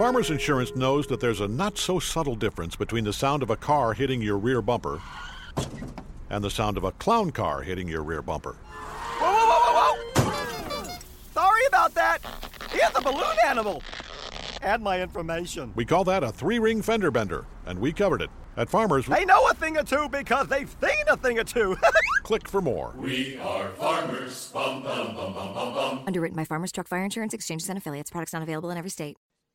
Farmers 0.00 0.30
Insurance 0.30 0.74
knows 0.74 1.06
that 1.08 1.20
there's 1.20 1.42
a 1.42 1.46
not 1.46 1.76
so 1.76 1.98
subtle 1.98 2.34
difference 2.34 2.74
between 2.74 3.04
the 3.04 3.12
sound 3.12 3.42
of 3.42 3.50
a 3.50 3.56
car 3.56 3.92
hitting 3.92 4.22
your 4.22 4.38
rear 4.38 4.62
bumper 4.62 4.98
and 6.30 6.42
the 6.42 6.48
sound 6.48 6.78
of 6.78 6.84
a 6.84 6.92
clown 6.92 7.30
car 7.30 7.60
hitting 7.60 7.86
your 7.86 8.02
rear 8.02 8.22
bumper. 8.22 8.56
Whoa, 9.18 9.30
whoa, 9.30 9.60
whoa, 9.60 9.92
whoa, 9.92 10.30
whoa! 10.30 10.98
Sorry 11.34 11.66
about 11.68 11.92
that. 11.96 12.20
Here's 12.70 12.96
a 12.96 13.02
balloon 13.02 13.36
animal. 13.44 13.82
Add 14.62 14.80
my 14.80 15.02
information. 15.02 15.70
We 15.76 15.84
call 15.84 16.04
that 16.04 16.24
a 16.24 16.32
three 16.32 16.58
ring 16.58 16.80
fender 16.80 17.10
bender, 17.10 17.44
and 17.66 17.78
we 17.78 17.92
covered 17.92 18.22
it. 18.22 18.30
At 18.56 18.70
Farmers, 18.70 19.04
They 19.04 19.26
know 19.26 19.48
a 19.50 19.54
thing 19.54 19.76
or 19.76 19.82
two 19.82 20.08
because 20.08 20.48
they've 20.48 20.74
seen 20.80 21.04
a 21.08 21.16
thing 21.18 21.38
or 21.38 21.44
two. 21.44 21.76
click 22.22 22.48
for 22.48 22.62
more. 22.62 22.94
We 22.96 23.36
are 23.36 23.68
farmers. 23.72 24.50
Bum, 24.50 24.82
bum, 24.82 25.14
bum, 25.14 25.34
bum, 25.34 25.52
bum, 25.52 25.74
bum. 25.74 26.02
Underwritten 26.06 26.36
by 26.36 26.46
Farmers 26.46 26.72
Truck 26.72 26.88
Fire 26.88 27.04
Insurance 27.04 27.34
Exchanges 27.34 27.68
and 27.68 27.76
Affiliates. 27.76 28.10
Products 28.10 28.32
not 28.32 28.42
available 28.42 28.70
in 28.70 28.78
every 28.78 28.88
state. 28.88 29.18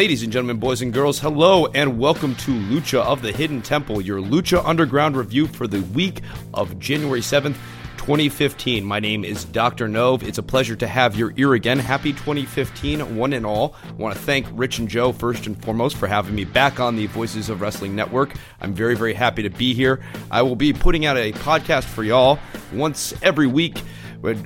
Ladies 0.00 0.22
and 0.22 0.32
gentlemen, 0.32 0.56
boys 0.56 0.80
and 0.80 0.94
girls, 0.94 1.18
hello 1.18 1.66
and 1.66 1.98
welcome 1.98 2.34
to 2.36 2.52
Lucha 2.52 3.00
of 3.00 3.20
the 3.20 3.32
Hidden 3.32 3.60
Temple, 3.60 4.00
your 4.00 4.18
Lucha 4.18 4.64
Underground 4.64 5.14
review 5.14 5.46
for 5.46 5.66
the 5.66 5.82
week 5.92 6.22
of 6.54 6.78
January 6.78 7.20
7th, 7.20 7.54
2015. 7.98 8.82
My 8.82 8.98
name 8.98 9.26
is 9.26 9.44
Dr. 9.44 9.88
Nov. 9.88 10.22
It's 10.22 10.38
a 10.38 10.42
pleasure 10.42 10.74
to 10.74 10.86
have 10.86 11.16
your 11.16 11.34
ear 11.36 11.52
again. 11.52 11.78
Happy 11.78 12.14
2015, 12.14 13.14
one 13.14 13.34
and 13.34 13.44
all. 13.44 13.76
I 13.86 13.92
want 13.92 14.16
to 14.16 14.20
thank 14.22 14.46
Rich 14.52 14.78
and 14.78 14.88
Joe, 14.88 15.12
first 15.12 15.46
and 15.46 15.62
foremost, 15.62 15.98
for 15.98 16.06
having 16.06 16.34
me 16.34 16.46
back 16.46 16.80
on 16.80 16.96
the 16.96 17.04
Voices 17.08 17.50
of 17.50 17.60
Wrestling 17.60 17.94
Network. 17.94 18.32
I'm 18.62 18.72
very, 18.72 18.96
very 18.96 19.12
happy 19.12 19.42
to 19.42 19.50
be 19.50 19.74
here. 19.74 20.00
I 20.30 20.40
will 20.40 20.56
be 20.56 20.72
putting 20.72 21.04
out 21.04 21.18
a 21.18 21.32
podcast 21.32 21.84
for 21.84 22.04
y'all 22.04 22.38
once 22.72 23.12
every 23.22 23.48
week 23.48 23.82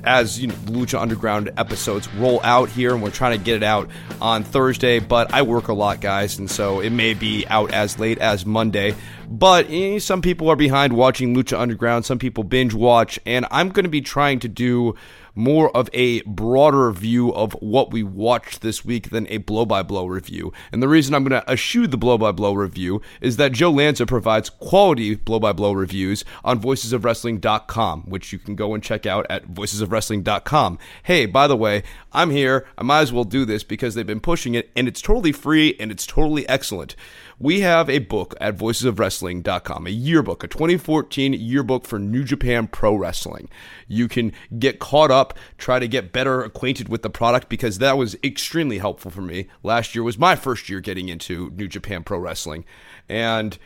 as 0.03 0.39
you 0.39 0.47
know, 0.47 0.55
Lucha 0.65 0.99
Underground 0.99 1.51
episodes 1.57 2.07
roll 2.13 2.39
out 2.43 2.69
here, 2.69 2.93
and 2.93 3.03
we're 3.03 3.11
trying 3.11 3.37
to 3.37 3.43
get 3.43 3.57
it 3.57 3.63
out 3.63 3.89
on 4.21 4.43
Thursday. 4.43 4.99
But 4.99 5.33
I 5.33 5.41
work 5.41 5.67
a 5.67 5.73
lot, 5.73 6.01
guys, 6.01 6.39
and 6.39 6.49
so 6.49 6.79
it 6.79 6.91
may 6.91 7.13
be 7.13 7.45
out 7.47 7.71
as 7.71 7.99
late 7.99 8.19
as 8.19 8.45
Monday. 8.45 8.95
But 9.29 9.67
eh, 9.69 9.99
some 9.99 10.21
people 10.21 10.49
are 10.49 10.55
behind 10.55 10.93
watching 10.93 11.35
Lucha 11.35 11.59
Underground. 11.59 12.05
Some 12.05 12.19
people 12.19 12.43
binge 12.43 12.73
watch, 12.73 13.19
and 13.25 13.45
I'm 13.51 13.69
going 13.69 13.85
to 13.85 13.89
be 13.89 14.01
trying 14.01 14.39
to 14.39 14.47
do 14.47 14.95
more 15.35 15.75
of 15.75 15.89
a 15.93 16.21
broader 16.21 16.91
view 16.91 17.33
of 17.33 17.53
what 17.53 17.91
we 17.91 18.01
watched 18.01 18.61
this 18.61 18.83
week 18.85 19.09
than 19.09 19.27
a 19.27 19.37
blow 19.37 19.65
by 19.65 19.83
blow 19.83 20.07
review. 20.07 20.51
And 20.71 20.81
the 20.81 20.87
reason 20.87 21.13
I'm 21.13 21.23
going 21.23 21.41
to 21.41 21.51
eschew 21.51 21.87
the 21.87 21.97
blow 21.97 22.17
by 22.17 22.31
blow 22.31 22.53
review 22.53 23.01
is 23.21 23.37
that 23.37 23.51
Joe 23.51 23.71
Lanza 23.71 24.05
provides 24.05 24.49
quality 24.49 25.15
blow 25.15 25.39
by 25.39 25.51
blow 25.53 25.73
reviews 25.73 26.23
on 26.43 26.61
voicesofwrestling.com, 26.61 28.03
which 28.03 28.31
you 28.31 28.39
can 28.39 28.55
go 28.55 28.73
and 28.73 28.81
check 28.81 29.05
out 29.05 29.25
at 29.29 29.47
voicesofwrestling.com. 29.47 30.79
Hey, 31.03 31.25
by 31.25 31.47
the 31.47 31.57
way, 31.57 31.83
I'm 32.13 32.31
here. 32.31 32.65
I 32.77 32.83
might 32.83 33.01
as 33.01 33.13
well 33.13 33.25
do 33.25 33.45
this 33.45 33.63
because 33.63 33.95
they've 33.95 34.07
been 34.07 34.19
pushing 34.19 34.55
it 34.55 34.71
and 34.75 34.87
it's 34.87 35.01
totally 35.01 35.31
free 35.31 35.75
and 35.79 35.91
it's 35.91 36.07
totally 36.07 36.47
excellent 36.47 36.95
we 37.39 37.61
have 37.61 37.89
a 37.89 37.99
book 37.99 38.35
at 38.39 38.57
voicesofwrestling.com, 38.57 39.87
a 39.87 39.89
yearbook, 39.89 40.43
a 40.43 40.47
2014 40.47 41.33
yearbook 41.33 41.85
for 41.85 41.99
New 41.99 42.23
Japan 42.23 42.67
Pro 42.67 42.95
Wrestling. 42.95 43.49
You 43.87 44.07
can 44.07 44.31
get 44.57 44.79
caught 44.79 45.11
up, 45.11 45.24
try 45.57 45.79
to 45.79 45.87
get 45.87 46.11
better 46.11 46.43
acquainted 46.43 46.89
with 46.89 47.01
the 47.01 47.09
product 47.09 47.49
because 47.49 47.77
that 47.79 47.97
was 47.97 48.15
extremely 48.23 48.77
helpful 48.77 49.11
for 49.11 49.21
me. 49.21 49.47
Last 49.63 49.95
year 49.95 50.03
was 50.03 50.17
my 50.17 50.35
first 50.35 50.69
year 50.69 50.79
getting 50.81 51.09
into 51.09 51.51
New 51.51 51.67
Japan 51.67 52.03
Pro 52.03 52.19
Wrestling. 52.19 52.65
And 53.09 53.57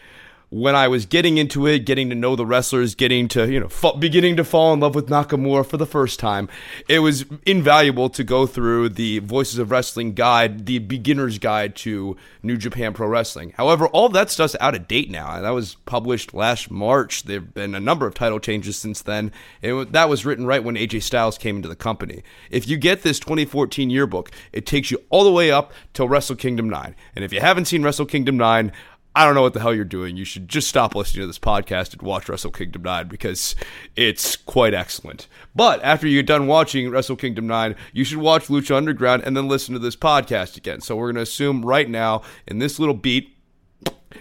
when 0.50 0.76
I 0.76 0.88
was 0.88 1.06
getting 1.06 1.38
into 1.38 1.68
it, 1.68 1.80
getting 1.86 2.10
to 2.10 2.16
know 2.16 2.36
the 2.36 2.46
wrestlers, 2.46 2.96
getting 2.96 3.28
to, 3.30 3.52
you 3.52 3.60
know, 3.60 3.68
fa- 3.68 3.96
beginning 3.98 4.36
to 4.38 4.44
fall 4.44 4.74
in 4.74 4.80
love 4.80 4.96
with 4.96 5.08
Nakamura 5.08 5.66
for 5.66 5.78
the 5.78 5.86
first 5.86 6.20
time, 6.20 6.50
it 6.88 7.00
was 7.00 7.26
invaluable 7.46 8.10
to 8.10 8.24
go 8.24 8.48
through 8.48 8.90
the 8.90 9.20
Voices 9.20 9.60
of 9.60 9.70
Wrestling 9.70 10.14
guide, 10.14 10.66
the 10.66 10.80
beginner's 10.80 11.38
guide 11.38 11.76
to 11.78 12.18
New 12.42 12.58
Japan 12.58 12.94
Pro 12.94 13.08
Wrestling. 13.08 13.54
However, 13.58 13.88
all 13.88 14.10
that 14.10 14.32
stuff's 14.32 14.56
out 14.60 14.74
of 14.74 14.88
date 14.88 15.12
now. 15.12 15.36
And 15.36 15.46
that 15.46 15.52
was 15.52 15.76
published 15.86 16.34
last 16.34 16.72
March. 16.72 17.24
There 17.24 17.40
have 17.40 17.54
been 17.54 17.76
a 17.76 17.80
number 17.80 18.08
of 18.08 18.16
title 18.16 18.40
changes 18.40 18.76
since 18.76 19.04
then. 19.04 19.32
It, 19.62 19.92
that 19.92 20.10
was 20.10 20.26
written 20.26 20.48
right 20.48 20.64
when 20.64 20.76
AJ 20.76 21.04
Styles 21.04 21.38
came 21.38 21.58
into 21.58 21.70
the 21.70 21.76
company. 21.76 22.24
If 22.50 22.68
you 22.68 22.78
get 22.78 23.04
this 23.04 23.20
2014 23.20 23.92
yearbook, 23.92 24.32
it 24.52 24.66
takes 24.66 24.90
you 24.90 25.00
all 25.10 25.24
the 25.24 25.32
way 25.32 25.52
up 25.52 25.74
till 25.94 26.08
Wrestle 26.08 26.36
Kingdom 26.36 26.70
9. 26.70 26.96
And 27.16 27.24
if 27.24 27.32
you 27.32 27.40
haven't 27.40 27.66
seen 27.66 27.84
Wrestle 27.84 28.08
Kingdom 28.08 28.36
9, 28.38 28.72
I 29.20 29.26
don't 29.26 29.36
know 29.36 29.42
what 29.42 29.52
the 29.52 29.60
hell 29.60 29.76
you're 29.76 29.84
doing. 29.84 30.16
You 30.16 30.24
should 30.24 30.48
just 30.48 30.70
stop 30.70 30.96
listening 30.96 31.24
to 31.24 31.28
this 31.28 31.38
podcast 31.38 31.92
and 31.92 32.02
watch 32.02 32.30
Wrestle 32.30 32.52
Kingdom 32.52 32.84
9 32.84 33.10
because 33.10 33.54
it's 33.98 34.38
quite 34.38 34.74
excellent. 34.74 35.28
But 35.54 35.84
after 35.84 36.08
you're 36.08 36.24
done 36.24 36.48
watching 36.48 36.90
Wrestle 36.90 37.18
Kingdom 37.18 37.46
9, 37.46 37.76
you 37.92 38.06
should 38.06 38.20
watch 38.20 38.48
Lucha 38.48 38.78
Underground 38.78 39.24
and 39.26 39.36
then 39.36 39.50
listen 39.50 39.74
to 39.74 39.80
this 39.80 39.98
podcast 39.98 40.56
again. 40.56 40.80
So 40.80 40.96
we're 40.96 41.08
going 41.08 41.18
to 41.18 41.24
assume 41.24 41.66
right 41.66 41.90
now, 41.90 42.22
in 42.48 42.60
this 42.60 42.80
little 42.80 42.96
beat, 42.96 43.36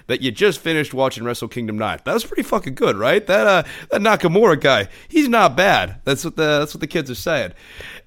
that 0.08 0.20
you 0.20 0.32
just 0.32 0.58
finished 0.58 0.92
watching 0.92 1.22
Wrestle 1.22 1.46
Kingdom 1.46 1.78
9. 1.78 2.00
That 2.04 2.14
was 2.14 2.24
pretty 2.24 2.42
fucking 2.42 2.74
good, 2.74 2.96
right? 2.96 3.24
That 3.26 3.46
uh 3.46 3.62
that 3.90 4.00
Nakamura 4.00 4.60
guy, 4.60 4.88
he's 5.06 5.28
not 5.28 5.56
bad. 5.56 6.00
That's 6.04 6.24
what 6.24 6.36
the 6.36 6.58
that's 6.58 6.74
what 6.74 6.80
the 6.80 6.86
kids 6.86 7.10
are 7.10 7.14
saying. 7.14 7.52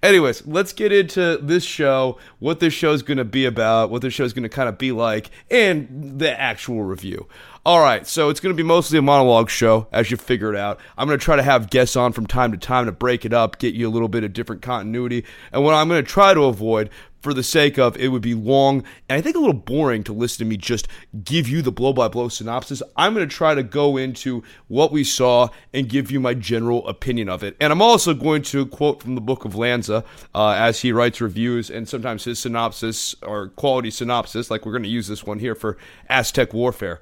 Anyways, 0.03 0.47
let's 0.47 0.73
get 0.73 0.91
into 0.91 1.37
this 1.37 1.63
show, 1.63 2.17
what 2.39 2.59
this 2.59 2.73
show 2.73 2.91
is 2.91 3.03
going 3.03 3.19
to 3.19 3.25
be 3.25 3.45
about, 3.45 3.91
what 3.91 4.01
this 4.01 4.13
show 4.13 4.23
is 4.23 4.33
going 4.33 4.41
to 4.43 4.49
kind 4.49 4.67
of 4.67 4.79
be 4.79 4.91
like, 4.91 5.29
and 5.51 6.17
the 6.19 6.39
actual 6.39 6.81
review. 6.83 7.27
All 7.63 7.79
right, 7.79 8.07
so 8.07 8.29
it's 8.29 8.39
going 8.39 8.55
to 8.55 8.57
be 8.57 8.67
mostly 8.67 8.97
a 8.97 9.03
monologue 9.03 9.51
show, 9.51 9.87
as 9.91 10.09
you 10.09 10.17
figured 10.17 10.55
out. 10.55 10.79
I'm 10.97 11.07
going 11.07 11.19
to 11.19 11.23
try 11.23 11.35
to 11.35 11.43
have 11.43 11.69
guests 11.69 11.95
on 11.95 12.13
from 12.13 12.25
time 12.25 12.51
to 12.51 12.57
time 12.57 12.87
to 12.87 12.91
break 12.91 13.23
it 13.23 13.33
up, 13.33 13.59
get 13.59 13.75
you 13.75 13.87
a 13.87 13.91
little 13.91 14.07
bit 14.07 14.23
of 14.23 14.33
different 14.33 14.63
continuity. 14.63 15.23
And 15.51 15.63
what 15.63 15.75
I'm 15.75 15.87
going 15.87 16.03
to 16.03 16.11
try 16.11 16.33
to 16.33 16.45
avoid, 16.45 16.89
for 17.21 17.33
the 17.33 17.43
sake 17.43 17.77
of 17.77 17.95
it 17.97 18.09
would 18.09 18.21
be 18.21 18.33
long 18.33 18.83
and 19.07 19.17
I 19.17 19.21
think 19.21 19.35
a 19.35 19.39
little 19.39 19.53
boring 19.53 20.03
to 20.03 20.13
listen 20.13 20.45
to 20.45 20.49
me 20.49 20.57
just 20.57 20.87
give 21.23 21.47
you 21.47 21.61
the 21.61 21.71
blow 21.71 21.93
by 21.93 22.07
blow 22.07 22.29
synopsis. 22.29 22.81
I'm 22.95 23.13
going 23.13 23.27
to 23.27 23.35
try 23.35 23.55
to 23.55 23.63
go 23.63 23.97
into 23.97 24.43
what 24.67 24.91
we 24.91 25.03
saw 25.03 25.49
and 25.73 25.87
give 25.87 26.11
you 26.11 26.19
my 26.19 26.33
general 26.33 26.87
opinion 26.87 27.29
of 27.29 27.43
it. 27.43 27.55
And 27.59 27.71
I'm 27.71 27.81
also 27.81 28.13
going 28.13 28.41
to 28.43 28.65
quote 28.65 29.01
from 29.01 29.15
the 29.15 29.21
book 29.21 29.45
of 29.45 29.55
Lanza 29.55 30.03
uh, 30.33 30.49
as 30.49 30.81
he 30.81 30.91
writes 30.91 31.21
reviews 31.21 31.69
and 31.69 31.87
sometimes 31.87 32.23
his 32.23 32.39
synopsis 32.39 33.15
or 33.21 33.49
quality 33.49 33.91
synopsis, 33.91 34.49
like 34.51 34.65
we're 34.65 34.73
going 34.73 34.83
to 34.83 34.89
use 34.89 35.07
this 35.07 35.23
one 35.23 35.39
here 35.39 35.55
for 35.55 35.77
Aztec 36.09 36.53
Warfare. 36.53 37.01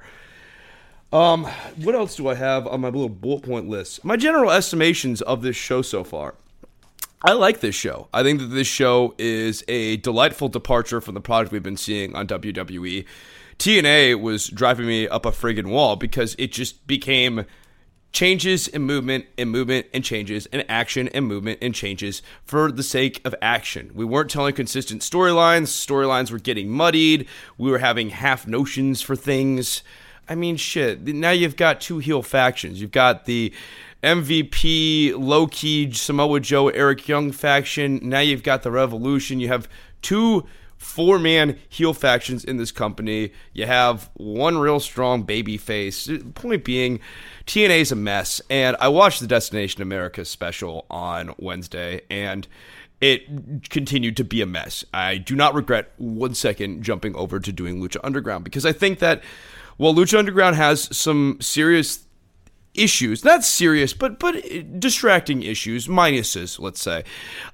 Um, 1.11 1.45
what 1.77 1.95
else 1.95 2.15
do 2.15 2.27
I 2.27 2.35
have 2.35 2.67
on 2.67 2.81
my 2.81 2.89
little 2.89 3.09
bullet 3.09 3.43
point 3.43 3.67
list? 3.67 4.05
My 4.05 4.15
general 4.15 4.51
estimations 4.51 5.21
of 5.21 5.41
this 5.41 5.55
show 5.55 5.81
so 5.81 6.03
far. 6.03 6.35
I 7.21 7.33
like 7.33 7.59
this 7.59 7.75
show. 7.75 8.07
I 8.13 8.23
think 8.23 8.39
that 8.39 8.47
this 8.47 8.67
show 8.67 9.13
is 9.17 9.63
a 9.67 9.97
delightful 9.97 10.47
departure 10.47 11.01
from 11.01 11.15
the 11.15 11.21
product 11.21 11.51
we've 11.51 11.61
been 11.61 11.75
seeing 11.75 12.15
on 12.15 12.27
WWE. 12.27 13.05
TNA 13.57 14.21
was 14.21 14.47
driving 14.47 14.87
me 14.87 15.05
up 15.05 15.25
a 15.25 15.31
friggin' 15.31 15.67
wall 15.67 15.97
because 15.97 16.33
it 16.39 16.53
just 16.53 16.87
became 16.87 17.45
changes 18.13 18.69
and 18.69 18.85
movement 18.85 19.25
and 19.37 19.51
movement 19.51 19.87
and 19.93 20.03
changes 20.03 20.45
and 20.47 20.63
action 20.69 21.09
and 21.09 21.27
movement 21.27 21.59
and 21.61 21.75
changes 21.75 22.21
for 22.45 22.71
the 22.71 22.83
sake 22.83 23.21
of 23.25 23.35
action. 23.41 23.91
We 23.93 24.05
weren't 24.05 24.31
telling 24.31 24.55
consistent 24.55 25.01
storylines. 25.01 25.67
Storylines 25.67 26.31
were 26.31 26.39
getting 26.39 26.69
muddied. 26.69 27.27
We 27.57 27.69
were 27.69 27.79
having 27.79 28.11
half 28.11 28.47
notions 28.47 29.01
for 29.01 29.17
things. 29.17 29.83
I 30.29 30.35
mean, 30.35 30.55
shit. 30.55 31.05
Now 31.05 31.31
you've 31.31 31.57
got 31.57 31.81
two 31.81 31.99
heel 31.99 32.23
factions. 32.23 32.79
You've 32.79 32.91
got 32.91 33.25
the 33.25 33.53
MVP, 34.03 35.13
low 35.17 35.47
key 35.47 35.91
Samoa 35.91 36.39
Joe, 36.39 36.69
Eric 36.69 37.07
Young 37.07 37.31
faction. 37.31 37.99
Now 38.01 38.19
you've 38.19 38.43
got 38.43 38.63
the 38.63 38.71
Revolution. 38.71 39.39
You 39.39 39.49
have 39.49 39.67
two 40.01 40.45
four 40.77 41.19
man 41.19 41.59
heel 41.67 41.93
factions 41.93 42.43
in 42.45 42.57
this 42.57 42.71
company. 42.71 43.31
You 43.53 43.65
have 43.65 44.09
one 44.13 44.57
real 44.57 44.79
strong 44.79 45.23
baby 45.23 45.57
face. 45.57 46.09
Point 46.33 46.63
being, 46.63 46.99
TNA 47.45 47.81
is 47.81 47.91
a 47.91 47.95
mess. 47.95 48.41
And 48.49 48.77
I 48.79 48.87
watched 48.87 49.19
the 49.19 49.27
Destination 49.27 49.81
America 49.81 50.23
special 50.23 50.85
on 50.89 51.35
Wednesday, 51.37 52.01
and 52.09 52.47
it 53.01 53.69
continued 53.69 54.17
to 54.17 54.23
be 54.23 54.41
a 54.41 54.45
mess. 54.45 54.85
I 54.93 55.17
do 55.17 55.35
not 55.35 55.53
regret 55.53 55.91
one 55.97 56.33
second 56.33 56.83
jumping 56.83 57.15
over 57.15 57.39
to 57.39 57.51
doing 57.51 57.81
Lucha 57.81 57.99
Underground 58.03 58.43
because 58.43 58.65
I 58.65 58.71
think 58.71 58.99
that 58.99 59.21
while 59.77 59.93
Lucha 59.93 60.17
Underground 60.17 60.55
has 60.57 60.95
some 60.95 61.37
serious 61.39 62.05
issues, 62.73 63.25
not 63.25 63.43
serious, 63.43 63.93
but 63.93 64.19
but 64.19 64.35
uh, 64.35 64.61
distracting 64.77 65.43
issues, 65.43 65.87
minuses, 65.87 66.59
let's 66.59 66.81
say. 66.81 67.03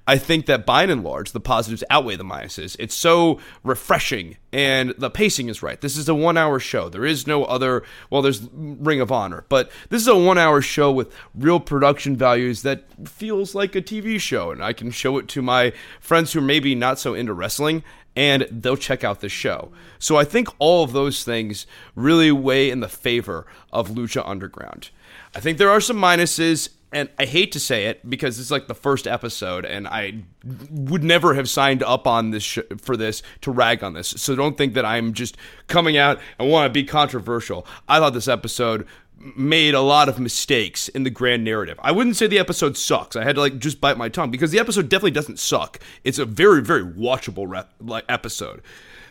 I 0.07 0.17
think 0.17 0.45
that 0.45 0.65
by 0.65 0.83
and 0.83 1.03
large, 1.03 1.31
the 1.31 1.39
positives 1.39 1.83
outweigh 1.89 2.15
the 2.15 2.23
minuses. 2.23 2.75
It's 2.79 2.95
so 2.95 3.39
refreshing, 3.63 4.38
and 4.51 4.94
the 4.97 5.09
pacing 5.09 5.50
is 5.50 5.63
right. 5.63 5.79
This 5.79 5.97
is 5.97 6.09
a 6.09 6.15
one-hour 6.15 6.59
show. 6.59 6.89
There 6.89 7.06
is 7.06 7.25
no 7.25 7.45
other. 7.45 7.83
Well, 8.09 8.21
there's 8.21 8.47
Ring 8.53 9.01
of 9.01 9.12
Honor, 9.12 9.45
but 9.50 9.71
this 9.89 10.01
is 10.01 10.07
a 10.07 10.17
one-hour 10.17 10.62
show 10.62 10.91
with 10.91 11.13
real 11.33 11.59
production 11.59 12.15
values 12.15 12.62
that 12.63 12.83
feels 13.07 13.56
like 13.56 13.75
a 13.75 13.81
TV 13.81 14.19
show, 14.19 14.51
and 14.51 14.63
I 14.63 14.73
can 14.73 14.91
show 14.91 15.17
it 15.17 15.27
to 15.29 15.41
my 15.41 15.73
friends 16.00 16.33
who 16.33 16.39
are 16.39 16.44
maybe 16.44 16.75
not 16.75 17.00
so 17.00 17.13
into 17.13 17.33
wrestling, 17.33 17.83
and 18.15 18.47
they'll 18.50 18.77
check 18.77 19.03
out 19.03 19.21
the 19.21 19.29
show. 19.29 19.71
So 20.00 20.17
I 20.17 20.23
think 20.23 20.47
all 20.59 20.83
of 20.83 20.94
those 20.94 21.23
things 21.23 21.67
really 21.95 22.31
weigh 22.31 22.69
in 22.69 22.79
the 22.79 22.88
favor 22.88 23.45
of 23.71 23.89
Lucha 23.89 24.23
Underground. 24.25 24.89
I 25.35 25.41
think 25.41 25.57
there 25.57 25.69
are 25.69 25.81
some 25.81 25.97
minuses, 25.97 26.69
and 26.93 27.09
I 27.19 27.25
hate 27.25 27.51
to 27.51 27.59
say 27.59 27.87
it 27.87 28.09
because 28.09 28.39
it's 28.39 28.51
like 28.51 28.67
the 28.67 28.73
first 28.73 29.05
episode, 29.05 29.65
and 29.65 29.85
I 29.85 30.23
would 30.71 31.03
never 31.03 31.33
have 31.33 31.49
signed 31.49 31.83
up 31.83 32.07
on 32.07 32.31
this 32.31 32.43
sh- 32.43 32.59
for 32.77 32.95
this 32.95 33.21
to 33.41 33.51
rag 33.51 33.83
on 33.83 33.93
this. 33.93 34.07
So 34.07 34.33
don't 34.33 34.57
think 34.57 34.75
that 34.75 34.85
I'm 34.85 35.13
just 35.13 35.35
coming 35.67 35.97
out 35.97 36.19
and 36.39 36.49
want 36.49 36.69
to 36.69 36.73
be 36.73 36.85
controversial. 36.85 37.67
I 37.89 37.99
thought 37.99 38.13
this 38.13 38.29
episode 38.29 38.87
made 39.35 39.73
a 39.73 39.81
lot 39.81 40.07
of 40.07 40.19
mistakes 40.19 40.87
in 40.89 41.03
the 41.03 41.09
grand 41.09 41.43
narrative. 41.43 41.79
I 41.81 41.91
wouldn't 41.91 42.15
say 42.15 42.27
the 42.27 42.39
episode 42.39 42.77
sucks. 42.77 43.17
I 43.17 43.23
had 43.23 43.35
to 43.35 43.41
like 43.41 43.59
just 43.59 43.81
bite 43.81 43.97
my 43.97 44.07
tongue 44.07 44.31
because 44.31 44.51
the 44.51 44.59
episode 44.59 44.88
definitely 44.88 45.11
doesn't 45.11 45.39
suck. 45.39 45.79
It's 46.05 46.19
a 46.19 46.25
very 46.25 46.61
very 46.61 46.83
watchable 46.83 47.65
episode. 48.07 48.61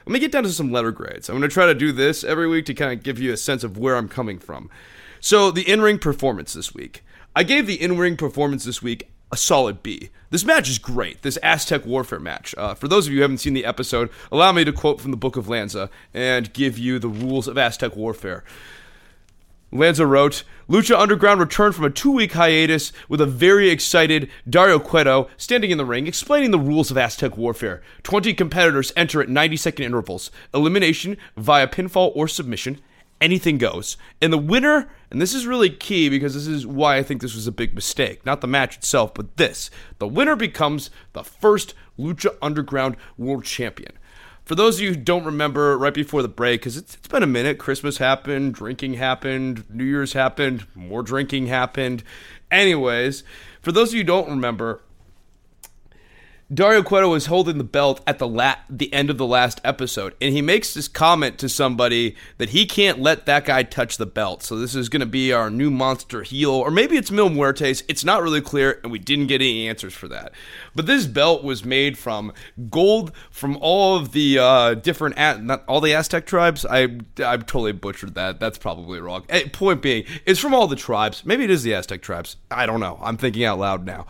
Let 0.06 0.12
me 0.12 0.19
get 0.19 0.33
down 0.33 0.43
to 0.43 0.51
some 0.51 0.71
letter 0.71 0.93
grades. 0.93 1.29
I'm 1.29 1.39
going 1.39 1.49
to 1.49 1.53
try 1.53 1.67
to 1.67 1.75
do 1.75 1.91
this 1.91 2.25
every 2.25 2.47
week 2.47 2.67
to 2.67 2.75
kind 2.75 2.93
of 2.93 3.03
give 3.03 3.19
you 3.19 3.33
a 3.33 3.37
sense 3.37 3.65
of 3.65 3.79
where 3.79 3.97
I'm 3.97 4.09
coming 4.09 4.39
from. 4.39 4.69
So, 5.21 5.51
the 5.51 5.69
in 5.71 5.81
ring 5.81 5.99
performance 5.99 6.53
this 6.53 6.75
week. 6.75 7.03
I 7.35 7.43
gave 7.43 7.67
the 7.67 7.81
in 7.81 7.97
ring 7.97 8.17
performance 8.17 8.65
this 8.65 8.83
week 8.83 9.11
a 9.33 9.37
solid 9.37 9.83
B. 9.83 10.11
This 10.31 10.45
match 10.45 10.69
is 10.69 10.79
great. 10.79 11.23
This 11.23 11.39
Aztec 11.39 11.85
Warfare 11.87 12.21
match. 12.21 12.55
Uh, 12.56 12.75
for 12.75 12.87
those 12.87 13.06
of 13.06 13.12
you 13.12 13.19
who 13.19 13.23
haven't 13.23 13.39
seen 13.39 13.55
the 13.55 13.65
episode, 13.65 14.11
allow 14.31 14.53
me 14.53 14.65
to 14.65 14.73
quote 14.73 15.01
from 15.01 15.11
the 15.11 15.17
Book 15.17 15.37
of 15.37 15.49
Lanza 15.49 15.91
and 16.12 16.53
give 16.53 16.79
you 16.79 16.99
the 16.99 17.09
rules 17.09 17.49
of 17.49 17.59
Aztec 17.59 17.97
Warfare. 17.97 18.45
Lanza 19.75 20.06
wrote, 20.06 20.44
Lucha 20.69 20.97
Underground 20.97 21.41
returned 21.41 21.75
from 21.75 21.85
a 21.85 21.91
two 21.91 22.12
week 22.12 22.32
hiatus 22.35 22.93
with 23.09 23.21
a 23.21 23.26
very 23.26 23.71
excited 23.71 24.31
Dario 24.49 24.79
Cueto 24.79 25.29
standing 25.37 25.73
in 25.73 25.79
the 25.79 25.85
ring 25.85 26.06
explaining 26.06 26.53
the 26.53 26.61
rules 26.61 26.93
of 26.93 26.97
Aztec 26.97 27.37
Warfare. 27.37 27.82
20 28.05 28.35
competitors 28.35 28.93
enter 28.97 29.21
at 29.21 29.29
90 29.29 29.56
second 29.56 29.85
intervals, 29.85 30.31
elimination 30.55 31.17
via 31.37 31.67
pinfall 31.67 32.12
or 32.15 32.29
submission, 32.29 32.81
anything 33.21 33.59
goes. 33.59 33.97
And 34.23 34.32
the 34.32 34.38
winner, 34.38 34.88
and 35.11 35.21
this 35.21 35.35
is 35.35 35.44
really 35.44 35.71
key 35.71 36.09
because 36.09 36.35
this 36.35 36.47
is 36.47 36.65
why 36.65 36.97
I 36.97 37.03
think 37.03 37.20
this 37.20 37.35
was 37.35 37.49
a 37.49 37.53
big 37.53 37.75
mistake, 37.75 38.25
not 38.25 38.43
the 38.43 38.47
match 38.47 38.77
itself, 38.77 39.12
but 39.12 39.38
this. 39.38 39.70
The 39.99 40.06
winner 40.06 40.37
becomes 40.37 40.88
the 41.15 41.25
first 41.25 41.75
Lucha 41.99 42.37
Underground 42.41 42.97
World 43.19 43.44
Champion. 43.44 43.99
For 44.44 44.55
those 44.55 44.76
of 44.76 44.82
you 44.82 44.91
who 44.91 44.96
don't 44.96 45.25
remember 45.25 45.79
right 45.79 45.94
before 45.94 46.20
the 46.20 46.29
break, 46.29 46.61
because 46.61 46.76
it's, 46.76 46.94
it's 46.94 47.08
been 47.08 47.23
a 47.23 47.26
minute, 47.26 47.58
Christmas 47.58 47.96
happened, 47.96 48.55
drinking 48.55 48.94
happened, 48.94 49.64
New 49.70 49.85
Year's 49.85 50.12
happened, 50.12 50.67
more 50.75 51.02
drinking 51.02 51.46
happened. 51.46 52.02
Anyways, 52.50 53.25
for 53.62 53.73
those 53.73 53.88
of 53.88 53.94
you 53.94 54.00
who 54.00 54.05
don't 54.05 54.29
remember, 54.29 54.82
Dario 56.52 56.82
Cueto 56.82 57.08
was 57.08 57.26
holding 57.26 57.56
the 57.56 57.64
belt 57.64 58.02
at 58.06 58.19
the 58.19 58.29
la- 58.29 58.56
the 58.69 58.93
end 58.93 59.08
of 59.08 59.17
the 59.17 59.26
last 59.26 59.62
episode, 59.64 60.14
and 60.20 60.35
he 60.35 60.43
makes 60.43 60.75
this 60.75 60.88
comment 60.88 61.38
to 61.38 61.49
somebody 61.49 62.17
that 62.37 62.50
he 62.50 62.67
can't 62.67 62.99
let 62.99 63.25
that 63.25 63.46
guy 63.46 63.62
touch 63.62 63.96
the 63.96 64.05
belt. 64.05 64.43
So 64.43 64.58
this 64.58 64.75
is 64.75 64.91
going 64.91 65.00
to 65.00 65.06
be 65.06 65.32
our 65.32 65.49
new 65.49 65.70
monster 65.70 66.23
heel, 66.23 66.50
or 66.50 66.70
maybe 66.70 66.99
it's 66.99 67.11
Mil 67.11 67.31
Muertes. 67.31 67.82
It's 67.88 68.05
not 68.05 68.23
really 68.23 68.43
clear, 68.43 68.79
and 68.82 68.93
we 68.93 68.99
didn't 68.99 69.29
get 69.29 69.41
any 69.41 69.67
answers 69.69 69.94
for 69.94 70.06
that. 70.08 70.32
But 70.75 70.85
this 70.85 71.06
belt 71.06 71.44
was 71.44 71.64
made 71.64 71.96
from 71.96 72.32
gold 72.69 73.12
from 73.31 73.56
all 73.62 73.96
of 73.96 74.12
the 74.12 74.38
uh, 74.38 74.75
different 74.75 75.17
not 75.17 75.64
all 75.67 75.81
the 75.81 75.94
Aztec 75.94 76.26
tribes. 76.26 76.67
I 76.67 77.00
I 77.19 77.38
totally 77.38 77.73
butchered 77.73 78.14
that. 78.17 78.38
That's 78.38 78.58
probably 78.58 79.00
wrong. 79.00 79.25
Hey, 79.31 79.49
point 79.49 79.81
being, 79.81 80.05
it's 80.26 80.41
from 80.41 80.55
all 80.55 80.67
the 80.67 80.76
tribes. 80.76 81.25
Maybe 81.25 81.44
it 81.44 81.50
is 81.50 81.62
the 81.62 81.73
Aztec 81.73 82.02
tribes. 82.02 82.37
I 82.50 82.67
don't 82.67 82.81
know. 82.81 82.99
I'm 83.00 83.17
thinking 83.17 83.44
out 83.44 83.58
loud 83.58 83.87
now. 83.87 84.06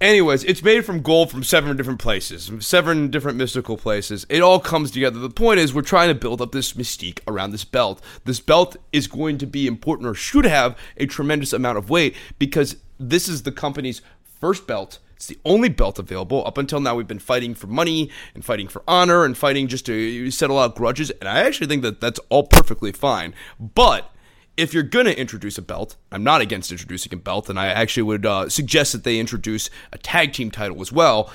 Anyways, 0.00 0.44
it's 0.44 0.62
made 0.62 0.84
from 0.84 1.02
gold 1.02 1.28
from 1.28 1.42
seven 1.42 1.76
different 1.76 1.98
places, 1.98 2.52
seven 2.60 3.10
different 3.10 3.36
mystical 3.36 3.76
places. 3.76 4.24
It 4.28 4.42
all 4.42 4.60
comes 4.60 4.92
together. 4.92 5.18
The 5.18 5.28
point 5.28 5.58
is, 5.58 5.74
we're 5.74 5.82
trying 5.82 6.08
to 6.08 6.14
build 6.14 6.40
up 6.40 6.52
this 6.52 6.74
mystique 6.74 7.18
around 7.26 7.50
this 7.50 7.64
belt. 7.64 8.00
This 8.24 8.38
belt 8.38 8.76
is 8.92 9.08
going 9.08 9.38
to 9.38 9.46
be 9.46 9.66
important 9.66 10.08
or 10.08 10.14
should 10.14 10.44
have 10.44 10.78
a 10.98 11.06
tremendous 11.06 11.52
amount 11.52 11.78
of 11.78 11.90
weight 11.90 12.14
because 12.38 12.76
this 13.00 13.28
is 13.28 13.42
the 13.42 13.50
company's 13.50 14.00
first 14.22 14.68
belt. 14.68 15.00
It's 15.16 15.26
the 15.26 15.40
only 15.44 15.68
belt 15.68 15.98
available. 15.98 16.46
Up 16.46 16.58
until 16.58 16.78
now, 16.78 16.94
we've 16.94 17.08
been 17.08 17.18
fighting 17.18 17.56
for 17.56 17.66
money 17.66 18.08
and 18.36 18.44
fighting 18.44 18.68
for 18.68 18.84
honor 18.86 19.24
and 19.24 19.36
fighting 19.36 19.66
just 19.66 19.84
to 19.86 20.30
settle 20.30 20.60
out 20.60 20.76
grudges. 20.76 21.10
And 21.10 21.28
I 21.28 21.40
actually 21.40 21.66
think 21.66 21.82
that 21.82 22.00
that's 22.00 22.20
all 22.28 22.44
perfectly 22.44 22.92
fine. 22.92 23.34
But 23.58 24.14
if 24.58 24.74
you're 24.74 24.82
going 24.82 25.06
to 25.06 25.18
introduce 25.18 25.56
a 25.56 25.62
belt, 25.62 25.94
I'm 26.10 26.24
not 26.24 26.40
against 26.40 26.72
introducing 26.72 27.14
a 27.14 27.16
belt, 27.16 27.48
and 27.48 27.60
I 27.60 27.68
actually 27.68 28.02
would 28.02 28.26
uh, 28.26 28.48
suggest 28.48 28.92
that 28.92 29.04
they 29.04 29.20
introduce 29.20 29.70
a 29.92 29.98
tag 29.98 30.32
team 30.32 30.50
title 30.50 30.80
as 30.82 30.90
well. 30.90 31.30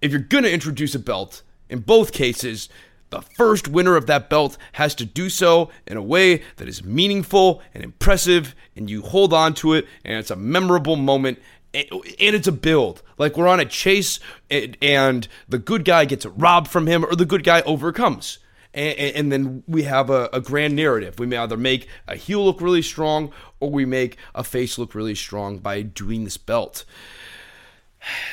If 0.00 0.10
you're 0.10 0.20
going 0.20 0.44
to 0.44 0.52
introduce 0.52 0.94
a 0.94 0.98
belt, 0.98 1.42
in 1.68 1.80
both 1.80 2.12
cases, 2.12 2.70
the 3.10 3.20
first 3.20 3.68
winner 3.68 3.94
of 3.94 4.06
that 4.06 4.30
belt 4.30 4.56
has 4.72 4.94
to 4.96 5.04
do 5.04 5.28
so 5.28 5.70
in 5.86 5.98
a 5.98 6.02
way 6.02 6.42
that 6.56 6.66
is 6.66 6.82
meaningful 6.82 7.60
and 7.74 7.84
impressive, 7.84 8.54
and 8.74 8.88
you 8.88 9.02
hold 9.02 9.34
on 9.34 9.52
to 9.54 9.74
it, 9.74 9.86
and 10.02 10.18
it's 10.18 10.30
a 10.30 10.36
memorable 10.36 10.96
moment. 10.96 11.38
And 11.74 11.86
it's 12.18 12.48
a 12.48 12.52
build. 12.52 13.02
Like 13.18 13.36
we're 13.36 13.48
on 13.48 13.60
a 13.60 13.66
chase, 13.66 14.18
and 14.50 15.28
the 15.46 15.58
good 15.58 15.84
guy 15.84 16.06
gets 16.06 16.24
robbed 16.24 16.68
from 16.68 16.86
him, 16.86 17.04
or 17.04 17.14
the 17.14 17.26
good 17.26 17.44
guy 17.44 17.60
overcomes 17.62 18.38
and, 18.76 19.16
and 19.16 19.32
then 19.32 19.62
we 19.66 19.84
have 19.84 20.10
a, 20.10 20.28
a, 20.32 20.40
grand 20.40 20.76
narrative. 20.76 21.18
We 21.18 21.26
may 21.26 21.38
either 21.38 21.56
make 21.56 21.88
a 22.06 22.14
heel 22.14 22.44
look 22.44 22.60
really 22.60 22.82
strong 22.82 23.32
or 23.58 23.70
we 23.70 23.84
make 23.84 24.18
a 24.34 24.44
face 24.44 24.78
look 24.78 24.94
really 24.94 25.14
strong 25.14 25.58
by 25.58 25.82
doing 25.82 26.24
this 26.24 26.36
belt. 26.36 26.84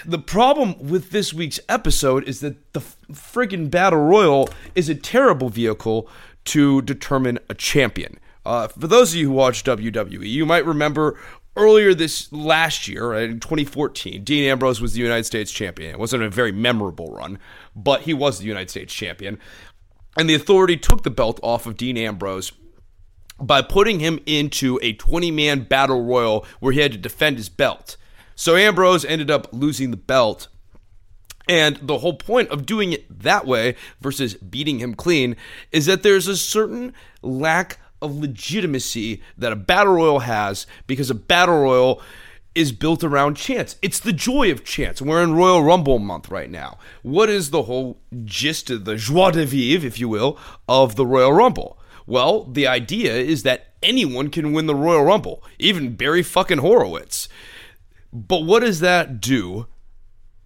The 0.05 0.19
problem 0.19 0.75
with 0.87 1.09
this 1.09 1.33
week's 1.33 1.59
episode 1.67 2.27
is 2.27 2.41
that 2.41 2.73
the 2.73 2.81
friggin' 3.11 3.71
Battle 3.71 4.01
Royal 4.01 4.49
is 4.75 4.89
a 4.89 4.95
terrible 4.95 5.49
vehicle 5.49 6.07
to 6.45 6.81
determine 6.83 7.39
a 7.49 7.55
champion. 7.55 8.19
Uh, 8.45 8.67
for 8.67 8.87
those 8.87 9.13
of 9.13 9.15
you 9.15 9.29
who 9.29 9.33
watch 9.33 9.63
WWE, 9.63 10.29
you 10.29 10.45
might 10.45 10.65
remember 10.65 11.17
earlier 11.55 11.93
this 11.93 12.31
last 12.31 12.87
year, 12.87 13.13
in 13.13 13.39
2014, 13.39 14.23
Dean 14.23 14.49
Ambrose 14.49 14.81
was 14.81 14.93
the 14.93 15.01
United 15.01 15.23
States 15.23 15.51
champion. 15.51 15.91
It 15.91 15.99
wasn't 15.99 16.23
a 16.23 16.29
very 16.29 16.51
memorable 16.51 17.13
run, 17.13 17.39
but 17.75 18.01
he 18.01 18.13
was 18.13 18.39
the 18.39 18.45
United 18.45 18.69
States 18.69 18.93
champion. 18.93 19.39
And 20.15 20.29
the 20.29 20.35
authority 20.35 20.77
took 20.77 21.03
the 21.03 21.09
belt 21.09 21.39
off 21.41 21.65
of 21.65 21.77
Dean 21.77 21.97
Ambrose 21.97 22.51
by 23.39 23.61
putting 23.61 23.99
him 23.99 24.19
into 24.25 24.79
a 24.81 24.93
20 24.93 25.31
man 25.31 25.63
battle 25.63 26.03
royal 26.03 26.45
where 26.59 26.71
he 26.71 26.79
had 26.79 26.91
to 26.91 26.97
defend 26.97 27.37
his 27.37 27.49
belt. 27.49 27.97
So 28.35 28.55
Ambrose 28.55 29.05
ended 29.05 29.29
up 29.29 29.47
losing 29.51 29.91
the 29.91 29.97
belt. 29.97 30.47
And 31.47 31.77
the 31.81 31.97
whole 31.97 32.15
point 32.15 32.49
of 32.49 32.65
doing 32.65 32.93
it 32.93 33.19
that 33.23 33.45
way 33.45 33.75
versus 33.99 34.35
beating 34.35 34.79
him 34.79 34.95
clean 34.95 35.35
is 35.71 35.87
that 35.87 36.03
there's 36.03 36.27
a 36.27 36.37
certain 36.37 36.93
lack 37.21 37.79
of 38.01 38.15
legitimacy 38.15 39.21
that 39.37 39.51
a 39.51 39.57
battle 39.57 39.93
royal 39.93 40.19
has 40.19 40.65
because 40.87 41.09
a 41.09 41.15
battle 41.15 41.61
royal 41.61 42.01
is 42.55 42.71
built 42.71 43.03
around 43.03 43.35
chance. 43.35 43.75
It's 43.81 43.99
the 43.99 44.13
joy 44.13 44.51
of 44.51 44.63
chance. 44.63 45.01
We're 45.01 45.23
in 45.23 45.33
Royal 45.33 45.63
Rumble 45.63 45.99
month 45.99 46.29
right 46.29 46.49
now. 46.49 46.77
What 47.01 47.29
is 47.29 47.49
the 47.49 47.63
whole 47.63 47.99
gist 48.23 48.69
of 48.69 48.85
the 48.85 48.95
joie 48.95 49.31
de 49.31 49.45
vivre, 49.45 49.87
if 49.87 49.99
you 49.99 50.07
will, 50.07 50.37
of 50.67 50.95
the 50.95 51.05
Royal 51.05 51.33
Rumble? 51.33 51.77
Well, 52.05 52.43
the 52.43 52.67
idea 52.67 53.15
is 53.15 53.43
that 53.43 53.73
anyone 53.81 54.29
can 54.29 54.53
win 54.53 54.65
the 54.67 54.75
Royal 54.75 55.03
Rumble, 55.03 55.43
even 55.57 55.95
Barry 55.95 56.21
fucking 56.21 56.59
Horowitz. 56.59 57.27
But 58.11 58.43
what 58.43 58.59
does 58.59 58.79
that 58.81 59.19
do 59.19 59.67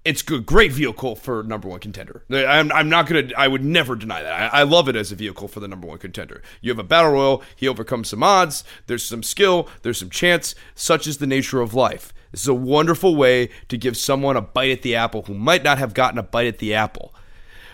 it's 0.07 0.21
a 0.31 0.39
great 0.39 0.71
vehicle 0.71 1.15
for 1.15 1.43
number 1.43 1.67
one 1.67 1.81
contender. 1.81 2.23
I'm, 2.31 2.71
I'm 2.71 2.87
not 2.87 3.07
gonna. 3.07 3.29
I 3.37 3.47
would 3.47 3.63
never 3.63 3.95
deny 3.95 4.23
that. 4.23 4.53
I, 4.53 4.61
I, 4.61 4.63
love 4.63 4.87
it 4.87 4.95
as 4.95 5.11
a 5.11 5.15
vehicle 5.15 5.49
for 5.49 5.59
the 5.59 5.67
number 5.67 5.85
one 5.85 5.97
contender. 5.97 6.41
You 6.61 6.71
have 6.71 6.79
a 6.79 6.83
battle 6.83 7.11
royal. 7.11 7.43
He 7.55 7.67
overcomes 7.67 8.09
some 8.09 8.23
odds. 8.23 8.63
There's 8.87 9.03
some 9.03 9.21
skill. 9.21 9.67
There's 9.81 9.99
some 9.99 10.09
chance. 10.09 10.55
Such 10.75 11.07
is 11.07 11.17
the 11.17 11.27
nature 11.27 11.59
of 11.59 11.73
life. 11.73 12.13
This 12.31 12.41
is 12.41 12.47
a 12.47 12.53
wonderful 12.53 13.15
way 13.15 13.49
to 13.67 13.77
give 13.77 13.97
someone 13.97 14.37
a 14.37 14.41
bite 14.41 14.71
at 14.71 14.81
the 14.81 14.95
apple 14.95 15.23
who 15.23 15.33
might 15.33 15.63
not 15.63 15.77
have 15.77 15.93
gotten 15.93 16.17
a 16.17 16.23
bite 16.23 16.47
at 16.47 16.59
the 16.59 16.73
apple. 16.73 17.13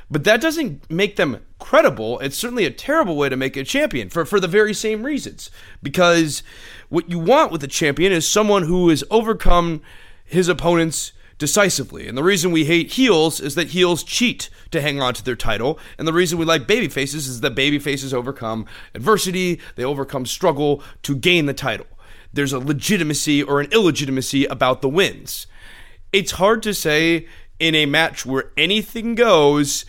But 0.10 0.24
that 0.24 0.42
doesn't 0.42 0.90
make 0.90 1.16
them 1.16 1.44
credible. 1.60 2.20
It's 2.20 2.38
certainly 2.38 2.66
a 2.66 2.72
terrible 2.72 3.16
way 3.16 3.30
to 3.30 3.38
make 3.38 3.56
a 3.58 3.64
champion 3.64 4.10
for, 4.10 4.26
for 4.26 4.40
the 4.40 4.48
very 4.48 4.74
same 4.74 5.04
reasons. 5.04 5.50
Because 5.82 6.44
what 6.90 7.10
you 7.10 7.20
want 7.20 7.52
with 7.52 7.64
a 7.64 7.68
champion 7.68 8.12
is 8.12 8.28
someone 8.28 8.64
who 8.64 8.90
has 8.90 9.04
overcome 9.10 9.82
his 10.24 10.48
opponent's 10.48 11.14
decisively. 11.44 12.08
And 12.08 12.18
the 12.18 12.24
reason 12.24 12.54
we 12.54 12.64
hate 12.64 12.94
heels 12.94 13.42
is 13.42 13.56
that 13.56 13.72
heels 13.72 14.02
cheat 14.02 14.50
to 14.72 14.80
hang 14.80 15.02
on 15.02 15.14
to 15.16 15.22
their 15.22 15.36
title. 15.36 15.78
And 15.98 16.08
the 16.08 16.14
reason 16.14 16.38
we 16.38 16.46
like 16.46 16.68
baby 16.68 16.88
faces 16.88 17.28
is 17.28 17.42
that 17.42 17.54
baby 17.54 17.80
faces 17.80 18.14
overcome 18.14 18.66
adversity, 18.96 19.60
they 19.76 19.84
overcome 19.84 20.26
struggle 20.26 20.82
to 21.02 21.18
gain 21.18 21.46
the 21.46 21.54
title. 21.54 21.86
There's 22.32 22.54
a 22.54 22.60
legitimacy 22.60 23.44
or 23.44 23.60
an 23.60 23.70
illegitimacy 23.74 24.46
about 24.46 24.82
the 24.82 24.88
wins. 24.88 25.46
It's 26.14 26.32
hard 26.32 26.64
to 26.64 26.74
say 26.74 27.28
in 27.60 27.76
a 27.76 27.88
match 27.88 28.26
where 28.26 28.54
anything 28.56 29.14
goes 29.14 29.84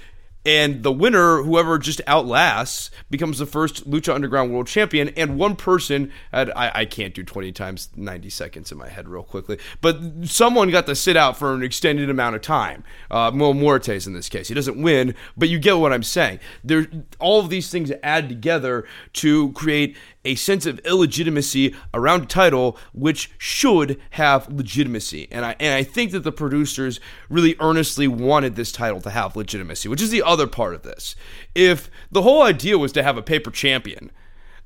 and 0.47 0.83
the 0.83 0.93
winner, 0.93 1.43
whoever 1.43 1.79
just 1.79 2.01
outlasts, 2.07 2.91
becomes 3.11 3.39
the 3.39 3.47
first 3.47 3.89
Lucha 3.91 4.15
Underground 4.15 4.53
World 4.53 4.67
Champion. 4.67 5.09
And 5.11 5.39
one 5.39 5.57
person 5.57 6.13
had, 6.33 6.51
I, 6.51 6.71
I, 6.75 6.85
can't 6.85 7.15
do 7.15 7.23
20 7.23 7.51
times 7.53 7.89
90 7.97 8.29
seconds 8.31 8.71
in 8.71 8.77
my 8.77 8.89
head 8.89 9.09
real 9.09 9.23
quickly, 9.23 9.59
but 9.81 9.99
someone 10.25 10.71
got 10.71 10.87
to 10.87 10.95
sit 10.95 11.17
out 11.17 11.39
for 11.39 11.55
an 11.55 11.63
extended 11.63 12.11
amount 12.11 12.37
of 12.37 12.43
time. 12.43 12.85
Uh, 13.11 13.31
Mil 13.31 13.55
Muertes 13.55 14.07
in 14.07 14.13
this 14.13 14.29
case. 14.29 14.49
He 14.49 14.55
doesn't 14.55 14.81
win, 14.81 15.15
but 15.37 15.49
you 15.49 15.59
get 15.59 15.79
what 15.79 15.93
I'm 15.93 16.03
saying. 16.03 16.41
There, 16.63 16.87
all 17.19 17.41
of 17.41 17.49
these 17.49 17.71
things 17.71 17.91
add 18.03 18.29
together 18.29 18.87
to 19.15 19.53
create 19.53 19.97
a 20.25 20.35
sense 20.35 20.67
of 20.67 20.79
illegitimacy 20.81 21.75
around 21.93 22.23
a 22.23 22.27
title 22.27 22.79
which 22.93 23.31
should 23.39 24.01
have 24.11 24.51
legitimacy. 24.53 25.29
And 25.31 25.45
I 25.45 25.57
and 25.61 25.75
I 25.75 25.83
think 25.83 26.13
that 26.13 26.21
the 26.21 26.33
producers 26.33 27.01
really 27.29 27.57
earnestly 27.61 28.09
wanted 28.09 28.57
this 28.57 28.73
title 28.73 29.01
to 29.03 29.11
have 29.11 29.37
legitimacy, 29.37 29.89
which 29.89 30.03
is 30.03 30.11
the 30.11 30.23
other 30.23 30.47
part 30.47 30.75
of 30.75 30.83
this. 30.83 31.15
If 31.55 31.91
the 32.11 32.23
whole 32.23 32.43
idea 32.43 32.79
was 32.79 32.93
to 32.93 33.03
have 33.03 33.17
a 33.17 33.23
paper 33.23 33.51
champion, 33.51 34.11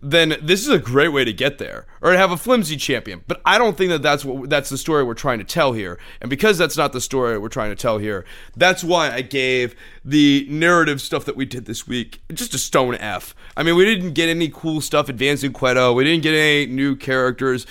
then 0.01 0.37
this 0.41 0.63
is 0.63 0.69
a 0.69 0.79
great 0.79 1.09
way 1.09 1.25
to 1.25 1.33
get 1.33 1.59
there. 1.59 1.87
Or 2.01 2.13
to 2.13 2.19
have 2.19 2.31
a 2.31 2.37
flimsy 2.37 2.77
champion. 2.77 3.25
But 3.27 3.41
i 3.45 3.59
don't 3.59 3.77
think 3.77 3.91
that 3.91 4.03
that's 4.03 4.25
what 4.25 4.49
that's 4.49 4.71
the 4.71 4.79
story 4.79 5.03
we're 5.03 5.15
trying 5.15 5.39
to 5.39 5.45
tell 5.45 5.73
here. 5.73 5.99
And 6.21 6.31
because 6.31 6.59
that's 6.59 6.77
not 6.77 6.93
the 6.93 7.01
story 7.01 7.39
we're 7.39 7.49
trying 7.49 7.71
to 7.71 7.77
tell 7.77 7.99
here 7.99 8.25
that's 8.57 8.85
why 8.85 9.11
i 9.11 9.23
gave 9.23 9.75
the 10.05 10.47
narrative 10.49 11.01
stuff 11.01 11.25
that 11.25 11.37
we 11.37 11.45
did 11.45 11.65
this 11.65 11.87
week 11.87 12.23
just 12.33 12.55
a 12.55 12.59
stone 12.59 12.95
f. 12.95 13.35
I 13.57 13.63
mean 13.63 13.77
we 13.77 13.85
didn't 13.85 14.13
get 14.13 14.29
any 14.29 14.49
cool 14.49 14.81
stuff 14.81 15.09
advancing 15.09 15.53
Cueto 15.53 15.93
we 15.93 16.05
didn't 16.05 16.23
get 16.23 16.35
any 16.35 16.67
new 16.67 16.95
characters. 16.95 17.67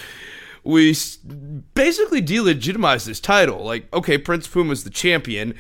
We 0.64 0.94
basically 1.74 2.22
delegitimized 2.22 3.06
this 3.06 3.22
title. 3.22 3.64
Like 3.64 3.94
okay 3.94 4.18
prince 4.18 4.48
puma's 4.48 4.84
the 4.84 4.90
champion. 4.90 5.54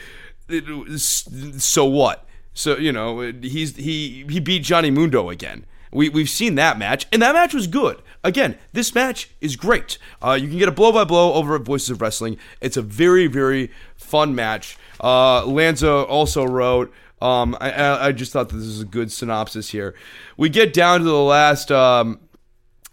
So 1.57 1.85
what? 1.85 2.25
So 2.53 2.77
you 2.77 2.91
know 2.91 3.31
he's 3.41 3.77
he 3.77 4.25
he 4.29 4.41
beat 4.41 4.63
johnny 4.63 4.91
mundo 4.91 5.29
again 5.29 5.65
we, 5.91 6.09
we've 6.09 6.29
seen 6.29 6.55
that 6.55 6.77
match, 6.77 7.07
and 7.11 7.21
that 7.21 7.33
match 7.33 7.53
was 7.53 7.67
good. 7.67 8.01
Again, 8.23 8.57
this 8.73 8.93
match 8.93 9.29
is 9.41 9.55
great. 9.55 9.97
Uh, 10.21 10.37
you 10.39 10.47
can 10.47 10.57
get 10.57 10.67
a 10.67 10.71
blow 10.71 10.91
by 10.91 11.03
blow 11.03 11.33
over 11.33 11.55
at 11.55 11.61
Voices 11.61 11.91
of 11.91 12.01
Wrestling. 12.01 12.37
It's 12.61 12.77
a 12.77 12.81
very, 12.81 13.27
very 13.27 13.71
fun 13.95 14.35
match. 14.35 14.77
Uh, 15.01 15.45
Lanza 15.45 15.89
also 15.89 16.43
wrote, 16.43 16.93
um, 17.21 17.57
I, 17.59 18.07
I, 18.07 18.11
just 18.11 18.31
thought 18.31 18.49
that 18.49 18.57
this 18.57 18.65
is 18.65 18.81
a 18.81 18.85
good 18.85 19.11
synopsis 19.11 19.69
here. 19.69 19.95
We 20.35 20.49
get 20.49 20.73
down 20.73 20.99
to 20.99 21.05
the 21.05 21.13
last. 21.13 21.71
Um, 21.71 22.19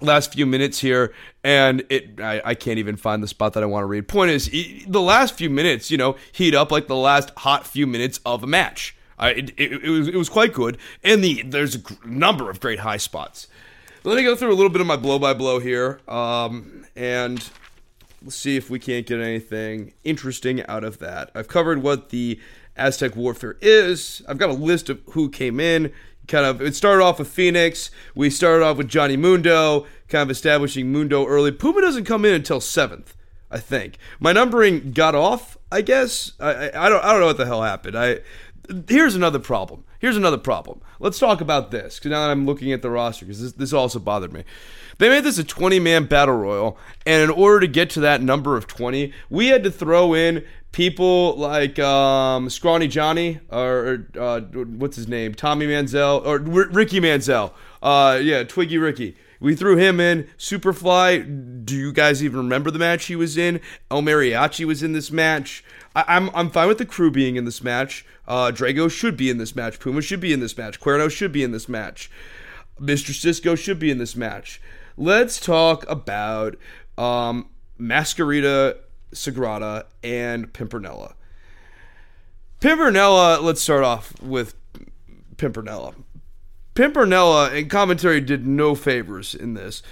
last 0.01 0.35
few 0.35 0.45
minutes 0.45 0.81
here 0.81 1.15
and 1.45 1.83
it 1.89 2.21
I, 2.21 2.43
I, 2.45 2.55
can't 2.55 2.79
even 2.79 2.97
find 2.97 3.23
the 3.23 3.29
spot 3.29 3.55
that 3.55 3.63
i 3.63 3.67
want 3.67 3.85
to 3.85 3.87
read 3.87 4.07
point 4.07 4.33
is 4.33 4.51
the 4.87 5.01
last 5.01 5.35
few 5.35 5.49
minutes 5.49 5.91
you 5.91 5.97
know 5.97 6.17
heat 6.33 6.55
up 6.55 6.71
like 6.71 6.89
the 6.89 6.97
last 6.97 7.31
hot 7.39 7.67
few 7.67 7.87
minutes 7.87 8.21
of 8.27 8.43
a 8.43 8.47
match 8.47 8.97
I, 9.19 9.31
it, 9.31 9.51
it, 9.57 9.85
it, 9.85 9.91
was 9.91 10.09
it 10.09 10.17
was 10.17 10.29
quite 10.29 10.53
good, 10.53 10.79
and 11.03 11.23
the 11.23 11.43
there's 11.43 11.77
a 11.77 11.83
number 12.05 12.51
of 12.51 12.61
great 12.61 12.81
high 12.81 12.97
spots. 12.97 13.49
Let 14.03 14.17
me 14.17 14.23
go 14.23 14.37
through 14.37 14.53
a 14.53 14.57
little 14.57 14.71
bit 14.71 14.81
of 14.81 14.87
my 14.87 14.97
blow 14.97 15.19
by 15.19 15.33
blow 15.33 15.61
here, 15.61 16.01
um, 16.09 16.85
and 16.95 17.49
let's 18.23 18.37
see 18.37 18.57
if 18.57 18.69
we 18.69 18.79
can't 18.79 19.07
get 19.07 19.21
anything 19.21 19.93
interesting 20.05 20.65
out 20.67 20.85
of 20.85 20.99
that. 20.99 21.31
I've 21.35 21.49
covered 21.49 21.83
what 21.83 22.11
the 22.11 22.39
Aztec 22.77 23.17
warfare 23.17 23.57
is. 23.61 24.23
I've 24.29 24.39
got 24.39 24.51
a 24.51 24.55
list 24.55 24.91
of 24.91 25.01
who 25.11 25.29
came 25.29 25.61
in. 25.61 25.93
Kind 26.27 26.47
of, 26.47 26.63
it 26.63 26.75
started 26.75 27.03
off 27.05 27.19
with 27.19 27.29
Phoenix. 27.29 27.91
We 28.15 28.31
started 28.31 28.65
off 28.65 28.79
with 28.79 28.89
Johnny 28.89 29.17
Mundo, 29.17 29.87
kind 30.09 30.23
of 30.23 30.31
establishing 30.31 30.91
Mundo 30.91 31.27
early. 31.27 31.53
Puma 31.53 31.83
doesn't 31.83 32.05
come 32.05 32.25
in 32.25 32.33
until 32.33 32.61
seventh, 32.61 33.15
I 33.51 33.59
think. 33.59 33.99
My 34.19 34.33
numbering 34.33 34.93
got 34.93 35.15
off. 35.15 35.59
I 35.71 35.83
guess 35.83 36.33
I, 36.41 36.51
I, 36.69 36.87
I 36.87 36.89
don't 36.89 37.05
I 37.05 37.11
don't 37.13 37.21
know 37.21 37.27
what 37.27 37.37
the 37.37 37.47
hell 37.47 37.63
happened. 37.63 37.99
I 37.99 38.21
here's 38.89 39.15
another 39.15 39.39
problem. 39.39 39.85
Here's 39.99 40.17
another 40.17 40.39
problem. 40.39 40.81
Let's 41.01 41.19
talk 41.19 41.41
about 41.41 41.71
this 41.71 41.99
because 41.99 42.11
now 42.11 42.31
I'm 42.31 42.47
looking 42.47 42.73
at 42.73 42.83
the 42.83 42.91
roster 42.91 43.25
because 43.25 43.41
this, 43.41 43.53
this 43.53 43.73
also 43.73 43.99
bothered 43.99 44.33
me. 44.33 44.45
They 44.99 45.09
made 45.09 45.25
this 45.25 45.39
a 45.39 45.45
20 45.45 45.81
man 45.81 46.07
battle 46.07 46.37
royal, 46.37 46.79
and 47.07 47.23
in 47.23 47.31
order 47.31 47.61
to 47.61 47.67
get 47.67 47.91
to 47.91 48.01
that 48.01 48.23
number 48.23 48.57
of 48.57 48.67
20, 48.67 49.13
we 49.31 49.49
had 49.49 49.65
to 49.65 49.71
throw 49.71 50.15
in 50.15 50.45
people 50.73 51.37
like 51.37 51.79
um, 51.79 52.51
Scrawny 52.51 52.89
Johnny 52.89 53.41
or 53.51 54.07
uh, 54.19 54.41
what's 54.41 54.97
his 54.97 55.09
name, 55.09 55.35
Tommy 55.35 55.67
Manziel 55.67 56.25
or 56.25 56.35
R- 56.35 56.69
Ricky 56.71 57.01
Manziel. 57.01 57.53
Uh, 57.83 58.19
yeah, 58.23 58.43
Twiggy 58.45 58.79
Ricky. 58.79 59.17
We 59.41 59.55
threw 59.55 59.77
him 59.77 60.01
in. 60.01 60.29
Superfly. 60.39 61.65
Do 61.65 61.77
you 61.77 61.93
guys 61.93 62.25
even 62.25 62.39
remember 62.39 62.71
the 62.71 62.79
match 62.79 63.05
he 63.07 63.17
was 63.17 63.37
in? 63.37 63.61
El 63.91 64.03
Mariachi 64.03 64.65
was 64.65 64.83
in 64.83 64.95
this 64.95 65.11
match. 65.11 65.63
I, 65.95 66.17
am 66.17 66.29
I'm, 66.29 66.37
I'm 66.37 66.51
fine 66.51 66.69
with 66.69 66.79
the 66.79 66.87
crew 66.87 67.11
being 67.11 67.37
in 67.37 67.45
this 67.45 67.63
match. 67.63 68.05
Uh, 68.27 68.51
Drago 68.51 68.91
should 68.91 69.17
be 69.17 69.31
in 69.31 69.39
this 69.39 69.55
match. 69.55 69.79
Puma 69.79 70.03
should 70.03 70.21
be 70.21 70.33
in 70.33 70.41
this 70.41 70.57
match. 70.57 70.81
Cuerno 70.81 71.11
should 71.11 71.33
be 71.33 71.43
in 71.43 71.53
this 71.53 71.69
match. 71.69 72.11
Mr. 72.81 73.15
Cisco 73.15 73.55
should 73.55 73.79
be 73.79 73.91
in 73.91 73.99
this 73.99 74.17
match. 74.17 74.61
Let's 74.97 75.39
talk 75.39 75.89
about 75.89 76.57
um, 76.99 77.49
Mascarita, 77.79 78.77
Sagrada, 79.13 79.85
and 80.03 80.53
Pimpernella. 80.53 81.15
Pimpernella, 82.61 83.43
let's 83.43 83.61
start 83.61 83.85
off 83.85 84.21
with 84.21 84.55
Pimpernella. 85.37 85.95
Pimpernella 86.75 87.57
and 87.57 87.71
commentary 87.71 88.21
did 88.21 88.47
no 88.47 88.75
favors 88.75 89.35
in 89.35 89.55
this. 89.55 89.83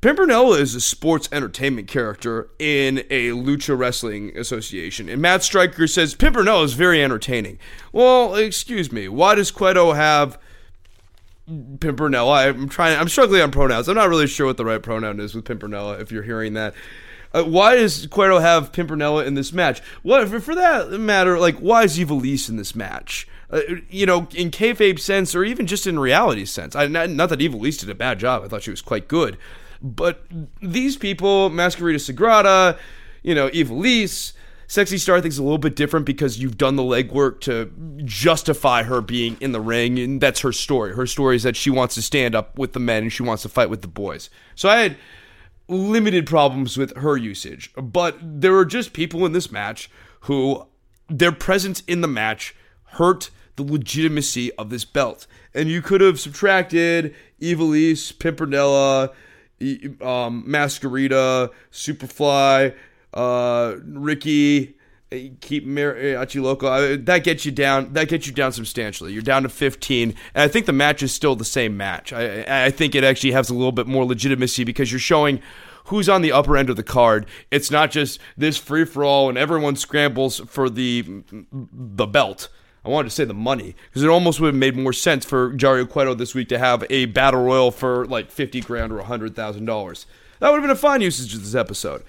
Pimpernella 0.00 0.58
is 0.58 0.74
a 0.74 0.80
sports 0.80 1.28
entertainment 1.30 1.86
character 1.86 2.48
in 2.58 2.98
a 3.10 3.28
lucha 3.28 3.76
wrestling 3.76 4.34
association. 4.36 5.10
And 5.10 5.20
Matt 5.20 5.42
Striker 5.42 5.86
says 5.86 6.14
Pimpernella 6.14 6.64
is 6.64 6.72
very 6.72 7.04
entertaining. 7.04 7.58
Well, 7.92 8.34
excuse 8.34 8.90
me. 8.90 9.08
Why 9.08 9.34
does 9.34 9.50
Cueto 9.50 9.92
have 9.92 10.38
Pimpernella? 11.50 12.48
I'm 12.48 12.68
trying 12.70 12.98
I'm 12.98 13.10
struggling 13.10 13.42
on 13.42 13.50
pronouns. 13.50 13.88
I'm 13.88 13.94
not 13.94 14.08
really 14.08 14.26
sure 14.26 14.46
what 14.46 14.56
the 14.56 14.64
right 14.64 14.82
pronoun 14.82 15.20
is 15.20 15.34
with 15.34 15.44
Pimpernella 15.44 16.00
if 16.00 16.10
you're 16.10 16.22
hearing 16.22 16.54
that. 16.54 16.72
Uh, 17.34 17.44
why 17.44 17.76
does 17.76 18.06
Cueto 18.06 18.38
have 18.38 18.72
Pimpernella 18.72 19.26
in 19.26 19.34
this 19.34 19.52
match? 19.52 19.82
Well, 20.02 20.26
for, 20.26 20.40
for 20.40 20.54
that 20.54 20.90
matter, 20.92 21.38
like 21.38 21.58
why 21.58 21.84
is 21.84 21.98
Ivelisse 21.98 22.48
in 22.48 22.56
this 22.56 22.74
match? 22.74 23.28
Uh, 23.50 23.60
you 23.90 24.06
know, 24.06 24.28
in 24.34 24.50
kayfabe 24.50 24.98
sense, 24.98 25.34
or 25.34 25.44
even 25.44 25.66
just 25.66 25.86
in 25.86 25.98
reality 25.98 26.46
sense. 26.46 26.74
I, 26.74 26.86
not, 26.86 27.10
not 27.10 27.28
that 27.28 27.40
Ivelisse 27.40 27.80
did 27.80 27.90
a 27.90 27.94
bad 27.94 28.18
job. 28.18 28.42
I 28.42 28.48
thought 28.48 28.62
she 28.62 28.70
was 28.70 28.80
quite 28.80 29.06
good. 29.06 29.36
But 29.82 30.24
these 30.60 30.96
people, 30.96 31.50
Mascarita 31.50 31.96
Sagrada, 31.96 32.78
you 33.22 33.34
know, 33.34 33.48
Ivelisse, 33.50 34.32
Sexy 34.66 34.98
Star 34.98 35.20
thinks 35.20 35.36
a 35.36 35.42
little 35.42 35.58
bit 35.58 35.74
different 35.74 36.06
because 36.06 36.38
you've 36.38 36.56
done 36.56 36.76
the 36.76 36.82
legwork 36.84 37.40
to 37.40 37.72
justify 38.04 38.84
her 38.84 39.00
being 39.00 39.36
in 39.40 39.50
the 39.50 39.60
ring, 39.60 39.98
and 39.98 40.20
that's 40.20 40.40
her 40.40 40.52
story. 40.52 40.94
Her 40.94 41.08
story 41.08 41.34
is 41.34 41.42
that 41.42 41.56
she 41.56 41.70
wants 41.70 41.96
to 41.96 42.02
stand 42.02 42.36
up 42.36 42.56
with 42.56 42.72
the 42.72 42.78
men 42.78 43.02
and 43.02 43.12
she 43.12 43.24
wants 43.24 43.42
to 43.42 43.48
fight 43.48 43.68
with 43.68 43.82
the 43.82 43.88
boys. 43.88 44.30
So 44.54 44.68
I 44.68 44.76
had 44.76 44.96
limited 45.66 46.24
problems 46.24 46.76
with 46.76 46.96
her 46.96 47.16
usage, 47.16 47.72
but 47.74 48.16
there 48.22 48.52
were 48.52 48.64
just 48.64 48.92
people 48.92 49.26
in 49.26 49.32
this 49.32 49.50
match 49.50 49.90
who 50.20 50.64
their 51.08 51.32
presence 51.32 51.82
in 51.88 52.00
the 52.00 52.08
match 52.08 52.54
hurt 52.84 53.30
the 53.56 53.64
legitimacy 53.64 54.52
of 54.52 54.70
this 54.70 54.84
belt. 54.84 55.26
And 55.52 55.68
you 55.68 55.82
could 55.82 56.00
have 56.00 56.20
subtracted 56.20 57.14
Ivelisse, 57.40 58.12
Pimpernella, 58.12 59.12
um, 59.60 60.44
Mascarita, 60.46 61.50
Superfly, 61.72 62.74
uh, 63.12 63.76
Ricky, 63.84 64.76
eh, 65.12 65.28
keep 65.40 65.66
Mariachi 65.66 66.40
Loco. 66.42 66.66
Uh, 66.66 66.96
that 67.00 67.24
gets 67.24 67.44
you 67.44 67.52
down. 67.52 67.92
That 67.92 68.08
gets 68.08 68.26
you 68.26 68.32
down 68.32 68.52
substantially. 68.52 69.12
You're 69.12 69.22
down 69.22 69.42
to 69.42 69.48
15, 69.48 70.14
and 70.34 70.42
I 70.42 70.48
think 70.48 70.66
the 70.66 70.72
match 70.72 71.02
is 71.02 71.12
still 71.12 71.36
the 71.36 71.44
same 71.44 71.76
match. 71.76 72.12
I, 72.12 72.66
I 72.66 72.70
think 72.70 72.94
it 72.94 73.04
actually 73.04 73.32
has 73.32 73.50
a 73.50 73.54
little 73.54 73.72
bit 73.72 73.86
more 73.86 74.04
legitimacy 74.04 74.64
because 74.64 74.90
you're 74.90 74.98
showing 74.98 75.40
who's 75.84 76.08
on 76.08 76.22
the 76.22 76.32
upper 76.32 76.56
end 76.56 76.70
of 76.70 76.76
the 76.76 76.82
card. 76.82 77.26
It's 77.50 77.70
not 77.70 77.90
just 77.90 78.20
this 78.36 78.56
free 78.56 78.84
for 78.84 79.04
all 79.04 79.28
and 79.28 79.36
everyone 79.36 79.76
scrambles 79.76 80.40
for 80.46 80.70
the 80.70 81.22
the 81.52 82.06
belt. 82.06 82.48
I 82.84 82.88
wanted 82.88 83.08
to 83.08 83.14
say 83.14 83.24
the 83.24 83.34
money 83.34 83.76
because 83.88 84.02
it 84.02 84.08
almost 84.08 84.40
would 84.40 84.48
have 84.48 84.54
made 84.54 84.76
more 84.76 84.92
sense 84.92 85.24
for 85.24 85.52
Dario 85.52 85.84
Cueto 85.84 86.14
this 86.14 86.34
week 86.34 86.48
to 86.48 86.58
have 86.58 86.84
a 86.88 87.06
battle 87.06 87.42
royal 87.42 87.70
for 87.70 88.06
like 88.06 88.30
fifty 88.30 88.60
grand 88.60 88.92
or 88.92 89.02
hundred 89.02 89.36
thousand 89.36 89.66
dollars. 89.66 90.06
That 90.38 90.50
would 90.50 90.56
have 90.56 90.64
been 90.64 90.70
a 90.70 90.76
fine 90.76 91.02
usage 91.02 91.34
of 91.34 91.42
this 91.42 91.54
episode. 91.54 92.02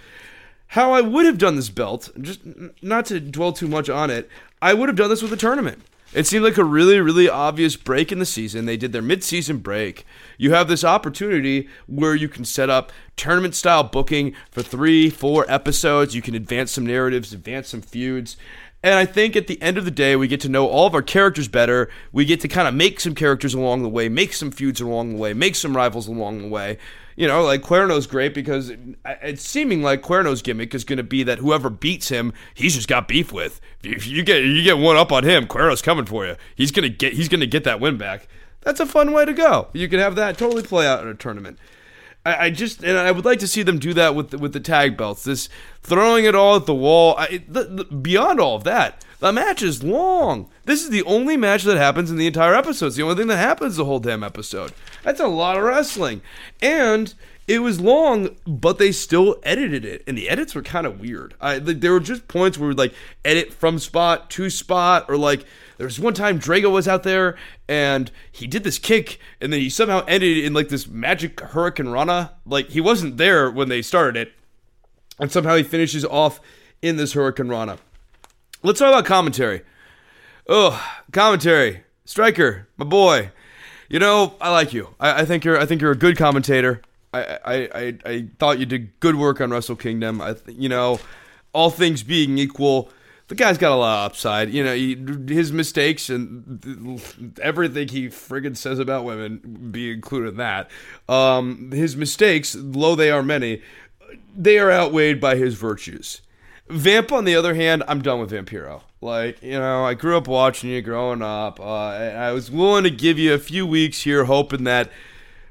How 0.68 0.94
I 0.94 1.02
would 1.02 1.26
have 1.26 1.38
done 1.38 1.58
this 1.58 1.68
belt, 1.68 2.10
just 2.22 2.40
not 2.82 3.06
to 3.08 3.20
dwell 3.20 3.52
too 3.52 3.68
much 3.68 3.90
on 3.90 4.10
it, 4.10 4.30
I 4.62 4.74
would 4.74 4.88
have 4.88 4.96
done 4.96 5.10
this 5.10 5.22
with 5.22 5.34
a 5.34 5.38
tournament. 5.38 5.82
It 6.14 6.28
seemed 6.28 6.44
like 6.44 6.58
a 6.58 6.64
really, 6.64 7.00
really 7.00 7.30
obvious 7.30 7.78
break 7.78 8.12
in 8.12 8.20
the 8.20 8.26
season. 8.26 8.66
They 8.66 8.76
did 8.76 8.92
their 8.92 9.02
mid-season 9.02 9.58
break. 9.60 10.06
You 10.38 10.52
have 10.52 10.68
this 10.68 10.84
opportunity 10.84 11.70
where 11.88 12.16
you 12.16 12.28
can 12.28 12.44
set 12.44 12.70
up 12.70 12.92
tournament-style 13.16 13.86
booking 13.86 14.34
for 14.50 14.62
three, 14.62 15.10
four 15.10 15.46
episodes. 15.50 16.14
You 16.14 16.22
can 16.22 16.36
advance 16.36 16.72
some 16.72 16.86
narratives, 16.86 17.32
advance 17.32 17.70
some 17.70 17.82
feuds. 17.82 18.36
And 18.84 18.96
I 18.96 19.06
think 19.06 19.36
at 19.36 19.48
the 19.48 19.62
end 19.62 19.78
of 19.78 19.86
the 19.86 19.92
day, 19.92 20.16
we 20.16 20.28
get 20.28 20.42
to 20.42 20.50
know 20.50 20.68
all 20.68 20.88
of 20.88 20.96
our 20.96 21.04
characters 21.04 21.48
better. 21.48 21.90
We 22.12 22.26
get 22.26 22.42
to 22.42 22.48
kind 22.48 22.68
of 22.68 22.74
make 22.74 23.00
some 23.00 23.14
characters 23.14 23.54
along 23.54 23.84
the 23.84 23.90
way, 23.90 24.10
make 24.10 24.34
some 24.34 24.50
feuds 24.50 24.82
along 24.82 25.12
the 25.12 25.18
way, 25.18 25.34
make 25.34 25.56
some 25.56 25.76
rivals 25.76 26.08
along 26.08 26.42
the 26.42 26.48
way. 26.48 26.80
You 27.16 27.28
know, 27.28 27.44
like 27.44 27.62
Cuerno's 27.62 28.08
great 28.08 28.34
because 28.34 28.72
it's 29.06 29.44
seeming 29.44 29.84
like 29.84 30.02
Cuerno's 30.02 30.42
gimmick 30.42 30.74
is 30.74 30.84
going 30.84 30.98
to 30.98 31.04
be 31.04 31.22
that 31.24 31.38
whoever 31.38 31.70
beats 31.70 32.10
him, 32.10 32.34
he's 32.56 32.76
just 32.76 32.88
got 32.88 33.08
beef 33.08 33.32
with. 33.32 33.62
If 33.84 34.08
you 34.08 34.24
get 34.24 34.44
you 34.44 34.64
get 34.64 34.80
one 34.80 34.98
up 34.98 35.12
on 35.12 35.24
him, 35.24 35.46
Cuerno's 35.46 35.82
coming 35.84 36.06
for 36.06 36.26
you. 36.26 36.36
He's 36.56 36.72
gonna 36.72 36.90
get 36.90 37.14
he's 37.14 37.30
gonna 37.30 37.46
get 37.46 37.64
that 37.66 37.80
win 37.80 37.98
back. 37.98 38.28
That's 38.62 38.80
a 38.80 38.86
fun 38.86 39.12
way 39.12 39.26
to 39.26 39.34
go. 39.34 39.68
You 39.74 39.88
can 39.90 40.00
have 40.00 40.16
that 40.16 40.38
totally 40.38 40.64
play 40.64 40.88
out 40.88 41.04
in 41.04 41.10
a 41.10 41.14
tournament. 41.14 41.60
I, 42.26 42.46
I 42.46 42.50
just 42.50 42.84
and 42.84 42.98
I 42.98 43.12
would 43.12 43.26
like 43.26 43.40
to 43.40 43.48
see 43.48 43.64
them 43.64 43.80
do 43.80 43.94
that 43.94 44.16
with 44.16 44.34
with 44.34 44.54
the 44.54 44.60
tag 44.60 44.98
belts. 44.98 45.24
This 45.24 45.50
throwing 45.82 46.26
it 46.26 46.36
all 46.36 46.56
at 46.56 46.66
the 46.66 46.76
wall. 46.76 47.16
I, 47.18 47.44
the, 47.48 47.64
the, 47.64 47.84
beyond 47.86 48.40
all 48.40 48.56
of 48.56 48.64
that, 48.66 49.04
the 49.20 49.32
match 49.32 49.62
is 49.62 49.84
long. 49.84 50.50
This 50.66 50.84
is 50.84 50.90
the 50.90 51.04
only 51.04 51.38
match 51.38 51.64
that 51.64 51.78
happens 51.78 52.12
in 52.12 52.18
the 52.18 52.28
entire 52.28 52.54
episode. 52.54 52.88
It's 52.88 52.96
the 52.96 53.04
only 53.04 53.16
thing 53.16 53.28
that 53.28 53.38
happens 53.38 53.76
the 53.76 53.86
whole 53.86 54.00
damn 54.00 54.24
episode. 54.24 54.74
That's 55.04 55.20
a 55.20 55.28
lot 55.28 55.58
of 55.58 55.64
wrestling, 55.64 56.22
and 56.62 57.14
it 57.48 57.60
was 57.60 57.82
long, 57.82 58.36
but 58.46 58.78
they 58.78 58.92
still 58.92 59.38
edited 59.44 59.84
it, 59.84 60.04
and 60.06 60.18
the 60.18 60.30
edits 60.30 60.54
were 60.54 60.62
kind 60.62 60.86
of 60.86 61.00
weird. 61.00 61.34
I, 61.42 61.58
there 61.60 61.92
were 61.92 62.00
just 62.00 62.28
points 62.28 62.58
where 62.58 62.70
we 62.70 62.76
like 62.76 62.94
edit 63.26 63.52
from 63.52 63.80
spot 63.80 64.30
to 64.32 64.50
spot, 64.50 65.06
or 65.10 65.18
like 65.18 65.46
there 65.82 65.88
was 65.88 66.00
one 66.00 66.14
time 66.14 66.40
Drago 66.40 66.70
was 66.70 66.88
out 66.88 67.02
there 67.02 67.36
and 67.68 68.12
he 68.32 68.46
did 68.46 68.64
this 68.64 68.78
kick, 68.78 69.20
and 69.42 69.52
then 69.52 69.62
he 69.62 69.68
somehow 69.68 70.06
ended 70.08 70.38
in 70.38 70.54
like 70.54 70.70
this 70.70 70.88
magic 70.88 71.38
hurricanrana. 71.38 72.34
Like 72.46 72.68
he 72.70 72.80
wasn't 72.80 73.18
there 73.18 73.50
when 73.50 73.68
they 73.68 73.82
started 73.82 74.16
it, 74.16 74.34
and 75.18 75.32
somehow 75.32 75.56
he 75.56 75.64
finishes 75.64 76.06
off 76.06 76.40
in 76.84 76.98
this 76.98 77.16
hurricanrana. 77.16 77.80
Let's 78.62 78.78
talk 78.78 78.90
about 78.90 79.06
commentary. 79.06 79.64
Oh, 80.48 80.88
commentary, 81.12 81.84
Striker, 82.06 82.68
my 82.78 82.86
boy. 82.86 83.32
You 83.90 83.98
know, 83.98 84.36
I 84.40 84.52
like 84.52 84.74
you. 84.74 84.90
I, 85.00 85.22
I 85.22 85.26
think 85.26 85.44
you're. 85.44 85.60
I 85.60 85.66
think 85.66 85.82
you're 85.82 85.94
a 85.94 85.98
good 85.98 86.16
commentator. 86.16 86.84
I, 87.12 87.24
I, 87.24 87.56
I, 87.56 87.98
I 88.06 88.28
thought 88.38 88.60
you 88.60 88.68
did 88.68 89.00
good 89.00 89.16
work 89.16 89.42
on 89.42 89.50
Wrestle 89.50 89.78
Kingdom. 89.78 90.22
I, 90.22 90.36
you 90.46 90.70
know, 90.70 91.00
all 91.54 91.72
things 91.72 92.04
being 92.04 92.38
equal, 92.38 92.92
the 93.32 93.36
guy's 93.36 93.58
got 93.58 93.72
a 93.72 93.76
lot 93.76 94.00
of 94.00 94.12
upside. 94.12 94.50
You 94.50 94.62
know, 94.62 94.76
he, 94.76 94.98
his 95.34 95.54
mistakes 95.54 96.10
and 96.10 97.34
everything 97.42 97.88
he 97.88 98.10
friggin' 98.10 98.58
says 98.58 98.78
about 98.78 99.06
women 99.06 99.70
be 99.72 99.90
included 99.90 100.32
in 100.32 100.38
that. 100.38 100.70
Um, 101.08 101.72
his 101.72 101.96
mistakes, 101.96 102.54
though 102.60 102.94
they 102.94 103.10
are 103.10 103.24
many, 103.24 103.62
they 104.36 104.60
are 104.60 104.70
outweighed 104.70 105.22
by 105.22 105.38
his 105.38 105.54
virtues. 105.54 106.20
Vamp, 106.68 107.14
on 107.14 107.24
the 107.24 107.34
other 107.34 107.54
hand, 107.54 107.84
I'm 107.88 108.02
done 108.02 108.20
with 108.20 108.32
Vampiro. 108.32 108.82
Like, 109.00 109.42
you 109.42 109.58
know, 109.58 109.86
I 109.86 109.94
grew 109.94 110.18
up 110.18 110.28
watching 110.28 110.70
you 110.70 110.82
growing 110.82 111.22
up. 111.22 111.58
Uh, 111.58 111.64
I 111.64 112.34
was 112.34 112.52
willing 112.52 112.84
to 112.84 112.92
give 112.92 113.18
you 113.18 113.34
a 113.34 113.40
few 113.40 113.66
weeks 113.66 114.02
here, 114.02 114.26
hoping 114.26 114.66
that 114.66 114.92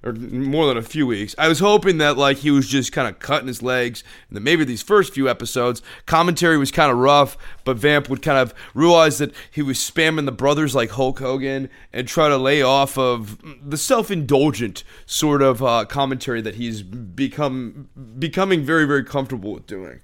or 0.03 0.13
more 0.13 0.67
than 0.67 0.77
a 0.77 0.83
few 0.83 1.07
weeks. 1.07 1.35
I 1.39 1.49
was 1.49 1.59
hoping 1.59 1.99
that 1.99 2.17
like 2.17 2.39
he 2.39 2.51
was 2.51 2.67
just 2.67 2.93
kind 2.93 3.09
of 3.09 3.19
cutting 3.19 3.49
his 3.49 3.63
legs, 3.63 4.03
and 4.29 4.37
that 4.37 4.41
maybe 4.41 4.65
these 4.65 4.83
first 4.83 5.15
few 5.15 5.29
episodes 5.29 5.83
commentary 6.07 6.57
was 6.57 6.71
kind 6.71 6.91
of 6.91 6.99
rough, 6.99 7.37
but 7.65 7.77
Vamp 7.77 8.09
would 8.09 8.23
kind 8.23 8.39
of 8.39 8.55
realize 8.75 9.19
that 9.19 9.35
he 9.51 9.63
was 9.63 9.79
spamming 9.79 10.27
the 10.27 10.33
brothers 10.33 10.75
like 10.75 10.91
Hulk 10.91 11.19
Hogan 11.19 11.69
and 11.93 12.09
try 12.09 12.29
to 12.29 12.37
lay 12.37 12.63
off 12.63 12.97
of 12.97 13.39
the 13.63 13.77
self-indulgent 13.77 14.85
sort 15.07 15.43
of 15.43 15.63
uh, 15.63 15.85
commentary 15.85 16.41
that 16.41 16.55
he's 16.55 16.83
become 16.83 17.89
becoming 18.19 18.65
very 18.65 18.87
very 18.87 19.05
comfortable 19.05 19.53
with 19.53 19.67
doing. 19.67 20.01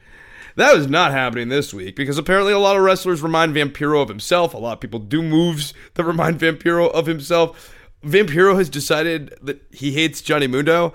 That 0.57 0.75
was 0.75 0.89
not 0.89 1.13
happening 1.13 1.51
this 1.51 1.75
week 1.75 1.97
because 1.97 2.17
apparently 2.17 2.55
a 2.55 2.59
lot 2.59 2.77
of 2.77 2.83
wrestlers 2.83 3.21
remind 3.21 3.55
Vampiro 3.55 4.01
of 4.01 4.09
himself. 4.09 4.55
A 4.55 4.59
lot 4.59 4.73
of 4.73 4.81
people 4.81 4.99
do 4.99 5.21
moves 5.21 5.75
that 5.95 6.05
remind 6.05 6.41
Vampiro 6.41 6.91
of 6.91 7.05
himself. 7.05 7.76
Vampiro 8.05 8.57
has 8.57 8.69
decided 8.69 9.35
that 9.43 9.63
he 9.73 9.93
hates 9.93 10.21
Johnny 10.21 10.47
Mundo. 10.47 10.93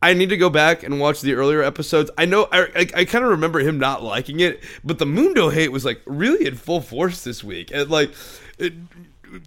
I 0.00 0.14
need 0.14 0.30
to 0.30 0.36
go 0.36 0.50
back 0.50 0.82
and 0.82 0.98
watch 0.98 1.20
the 1.20 1.34
earlier 1.34 1.62
episodes. 1.62 2.10
I 2.18 2.24
know 2.24 2.48
I, 2.50 2.62
I, 2.74 2.86
I 2.96 3.04
kind 3.04 3.24
of 3.24 3.30
remember 3.30 3.60
him 3.60 3.78
not 3.78 4.02
liking 4.02 4.40
it, 4.40 4.62
but 4.82 4.98
the 4.98 5.06
Mundo 5.06 5.48
hate 5.48 5.70
was 5.70 5.84
like 5.84 6.02
really 6.06 6.46
in 6.46 6.56
full 6.56 6.80
force 6.80 7.22
this 7.22 7.44
week. 7.44 7.70
And 7.72 7.88
like, 7.88 8.12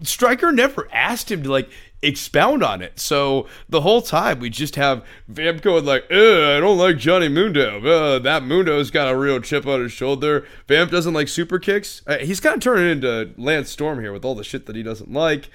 Striker 0.02 0.52
never 0.52 0.88
asked 0.94 1.30
him 1.30 1.44
to 1.44 1.52
like 1.52 1.70
expound 2.02 2.64
on 2.64 2.82
it. 2.82 3.00
So 3.00 3.48
the 3.68 3.82
whole 3.82 4.02
time 4.02 4.40
we 4.40 4.50
just 4.50 4.76
have 4.76 5.06
Vamp 5.28 5.62
going 5.62 5.86
like, 5.86 6.06
I 6.10 6.60
don't 6.60 6.78
like 6.78 6.98
Johnny 6.98 7.28
Mundo. 7.28 7.86
Uh, 7.86 8.20
that 8.20 8.44
Mundo's 8.44 8.92
got 8.92 9.12
a 9.12 9.18
real 9.18 9.42
chip 9.42 9.68
on 9.68 9.82
his 9.82 9.92
shoulder. 9.92 10.46
Vamp 10.68 10.90
doesn't 10.90 11.14
like 11.14 11.28
super 11.28 11.60
kicks. 11.60 12.02
Uh, 12.08 12.18
he's 12.20 12.40
kind 12.40 12.56
of 12.56 12.62
turning 12.62 12.90
into 12.90 13.32
Lance 13.38 13.70
Storm 13.70 14.00
here 14.00 14.14
with 14.14 14.24
all 14.24 14.36
the 14.36 14.44
shit 14.44 14.66
that 14.68 14.76
he 14.76 14.84
doesn't 14.84 15.12
like. 15.12 15.50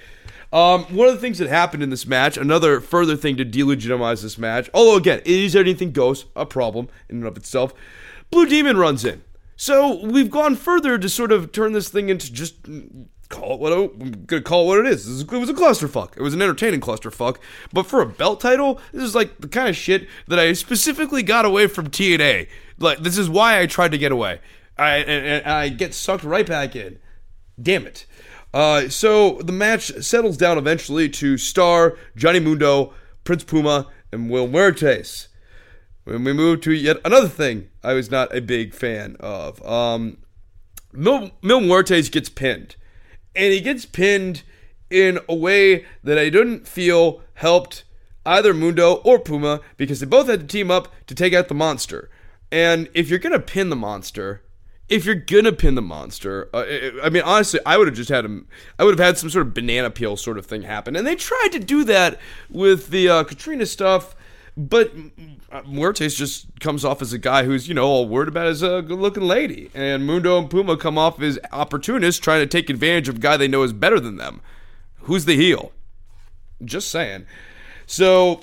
Um, 0.51 0.83
one 0.85 1.07
of 1.07 1.13
the 1.13 1.21
things 1.21 1.37
that 1.37 1.47
happened 1.47 1.81
in 1.81 1.89
this 1.89 2.05
match, 2.05 2.35
another 2.35 2.81
further 2.81 3.15
thing 3.15 3.37
to 3.37 3.45
delegitimize 3.45 4.21
this 4.21 4.37
match, 4.37 4.69
although 4.73 4.97
again, 4.97 5.21
is 5.25 5.55
anything 5.55 5.91
goes, 5.91 6.25
a 6.35 6.45
problem 6.45 6.89
in 7.09 7.17
and 7.17 7.25
of 7.25 7.37
itself. 7.37 7.73
Blue 8.31 8.45
Demon 8.45 8.77
runs 8.77 9.05
in. 9.05 9.23
So 9.55 10.03
we've 10.03 10.31
gone 10.31 10.55
further 10.55 10.97
to 10.97 11.07
sort 11.07 11.31
of 11.31 11.51
turn 11.51 11.73
this 11.73 11.89
thing 11.89 12.09
into 12.09 12.33
just 12.33 12.55
call 13.29 13.53
it 13.53 13.59
what 13.59 13.71
I'm 13.71 14.25
gonna 14.25 14.41
call 14.41 14.63
it 14.63 14.67
what 14.67 14.85
it 14.85 14.91
is. 14.91 15.21
It 15.21 15.31
was 15.31 15.49
a 15.49 15.53
clusterfuck. 15.53 16.17
It 16.17 16.21
was 16.21 16.33
an 16.33 16.41
entertaining 16.41 16.81
clusterfuck. 16.81 17.37
But 17.73 17.83
for 17.83 18.01
a 18.01 18.05
belt 18.05 18.39
title, 18.39 18.79
this 18.91 19.03
is 19.03 19.15
like 19.15 19.39
the 19.39 19.47
kind 19.47 19.69
of 19.69 19.75
shit 19.75 20.07
that 20.27 20.37
I 20.37 20.53
specifically 20.53 21.23
got 21.23 21.45
away 21.45 21.67
from 21.67 21.89
TNA. 21.89 22.47
Like 22.77 22.99
this 22.99 23.17
is 23.17 23.29
why 23.29 23.59
I 23.59 23.65
tried 23.65 23.91
to 23.91 23.97
get 23.97 24.11
away. 24.11 24.41
I 24.77 24.97
and, 24.97 25.25
and 25.25 25.47
I 25.47 25.69
get 25.69 25.93
sucked 25.93 26.23
right 26.23 26.45
back 26.45 26.75
in. 26.75 26.99
Damn 27.61 27.87
it. 27.87 28.05
Uh, 28.53 28.89
so 28.89 29.37
the 29.43 29.51
match 29.51 29.93
settles 30.03 30.37
down 30.37 30.57
eventually 30.57 31.07
to 31.09 31.37
Star, 31.37 31.97
Johnny 32.15 32.39
Mundo, 32.39 32.93
Prince 33.23 33.43
Puma, 33.43 33.87
and 34.11 34.27
Mil 34.27 34.47
Muertes. 34.47 35.27
When 36.03 36.23
we 36.23 36.33
move 36.33 36.61
to 36.61 36.73
yet 36.73 36.97
another 37.05 37.29
thing 37.29 37.69
I 37.83 37.93
was 37.93 38.11
not 38.11 38.35
a 38.35 38.41
big 38.41 38.73
fan 38.73 39.15
of. 39.19 39.63
Um, 39.65 40.17
Mil, 40.91 41.31
Mil 41.41 41.61
Muertes 41.61 42.11
gets 42.11 42.29
pinned. 42.29 42.75
And 43.35 43.53
he 43.53 43.61
gets 43.61 43.85
pinned 43.85 44.43
in 44.89 45.19
a 45.29 45.35
way 45.35 45.85
that 46.03 46.17
I 46.17 46.29
didn't 46.29 46.67
feel 46.67 47.21
helped 47.35 47.85
either 48.25 48.53
Mundo 48.53 48.95
or 49.05 49.19
Puma 49.19 49.61
because 49.77 49.99
they 49.99 50.05
both 50.05 50.27
had 50.27 50.41
to 50.41 50.47
team 50.47 50.69
up 50.69 50.89
to 51.07 51.15
take 51.15 51.33
out 51.33 51.47
the 51.47 51.53
monster. 51.53 52.09
And 52.51 52.89
if 52.93 53.09
you're 53.09 53.19
going 53.19 53.33
to 53.33 53.39
pin 53.39 53.69
the 53.69 53.75
monster, 53.75 54.43
if 54.91 55.05
you're 55.05 55.15
gonna 55.15 55.53
pin 55.53 55.75
the 55.75 55.81
monster, 55.81 56.49
uh, 56.53 56.65
I 57.01 57.09
mean, 57.09 57.23
honestly, 57.23 57.61
I 57.65 57.77
would 57.77 57.87
have 57.87 57.95
just 57.95 58.09
had 58.09 58.25
him. 58.25 58.47
I 58.77 58.83
would 58.83 58.99
have 58.99 59.05
had 59.05 59.17
some 59.17 59.29
sort 59.29 59.47
of 59.47 59.53
banana 59.53 59.89
peel 59.89 60.17
sort 60.17 60.37
of 60.37 60.45
thing 60.45 60.63
happen, 60.63 60.97
and 60.97 61.07
they 61.07 61.15
tried 61.15 61.53
to 61.53 61.59
do 61.59 61.85
that 61.85 62.19
with 62.49 62.89
the 62.89 63.07
uh, 63.07 63.23
Catrina 63.23 63.65
stuff, 63.65 64.13
but 64.57 64.91
uh, 65.49 65.61
Muertes 65.61 66.17
just 66.17 66.59
comes 66.59 66.83
off 66.83 67.01
as 67.01 67.13
a 67.13 67.17
guy 67.17 67.45
who's 67.45 67.69
you 67.69 67.73
know 67.73 67.85
all 67.85 68.07
worried 68.07 68.27
about 68.27 68.47
his 68.47 68.61
uh, 68.61 68.81
good-looking 68.81 69.23
lady, 69.23 69.71
and 69.73 70.05
Mundo 70.05 70.37
and 70.37 70.49
Puma 70.49 70.75
come 70.75 70.97
off 70.97 71.21
as 71.21 71.39
opportunists 71.53 72.19
trying 72.19 72.41
to 72.41 72.47
take 72.47 72.69
advantage 72.69 73.07
of 73.07 73.15
a 73.15 73.19
guy 73.19 73.37
they 73.37 73.47
know 73.47 73.63
is 73.63 73.71
better 73.71 73.99
than 73.99 74.17
them. 74.17 74.41
Who's 75.03 75.23
the 75.23 75.37
heel? 75.37 75.71
Just 76.63 76.89
saying. 76.89 77.25
So 77.87 78.41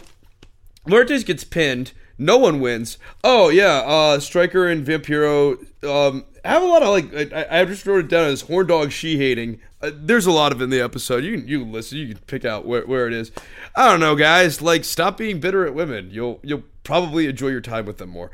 Muertes 0.86 1.26
gets 1.26 1.44
pinned. 1.44 1.92
No 2.16 2.38
one 2.38 2.58
wins. 2.58 2.98
Oh 3.22 3.50
yeah, 3.50 3.82
uh, 3.86 4.18
Striker 4.18 4.66
and 4.66 4.84
Vampiro 4.84 5.58
um, 5.84 6.24
I 6.48 6.52
have 6.52 6.62
a 6.62 6.66
lot 6.66 6.82
of 6.82 6.88
like 6.88 7.32
I, 7.34 7.60
I 7.60 7.64
just 7.66 7.84
wrote 7.84 8.06
it 8.06 8.08
down 8.08 8.24
as 8.24 8.40
horn 8.40 8.68
dog 8.68 8.90
she 8.90 9.18
hating. 9.18 9.60
Uh, 9.82 9.90
there's 9.94 10.24
a 10.24 10.30
lot 10.32 10.50
of 10.50 10.62
in 10.62 10.70
the 10.70 10.80
episode. 10.80 11.22
You 11.22 11.36
can 11.36 11.46
you 11.46 11.62
listen. 11.62 11.98
You 11.98 12.14
can 12.14 12.18
pick 12.26 12.46
out 12.46 12.64
where, 12.64 12.86
where 12.86 13.06
it 13.06 13.12
is. 13.12 13.30
I 13.76 13.90
don't 13.90 14.00
know, 14.00 14.16
guys. 14.16 14.62
Like 14.62 14.84
stop 14.84 15.18
being 15.18 15.40
bitter 15.40 15.66
at 15.66 15.74
women. 15.74 16.08
You'll 16.10 16.40
you'll 16.42 16.62
probably 16.84 17.26
enjoy 17.26 17.48
your 17.48 17.60
time 17.60 17.84
with 17.84 17.98
them 17.98 18.08
more. 18.08 18.30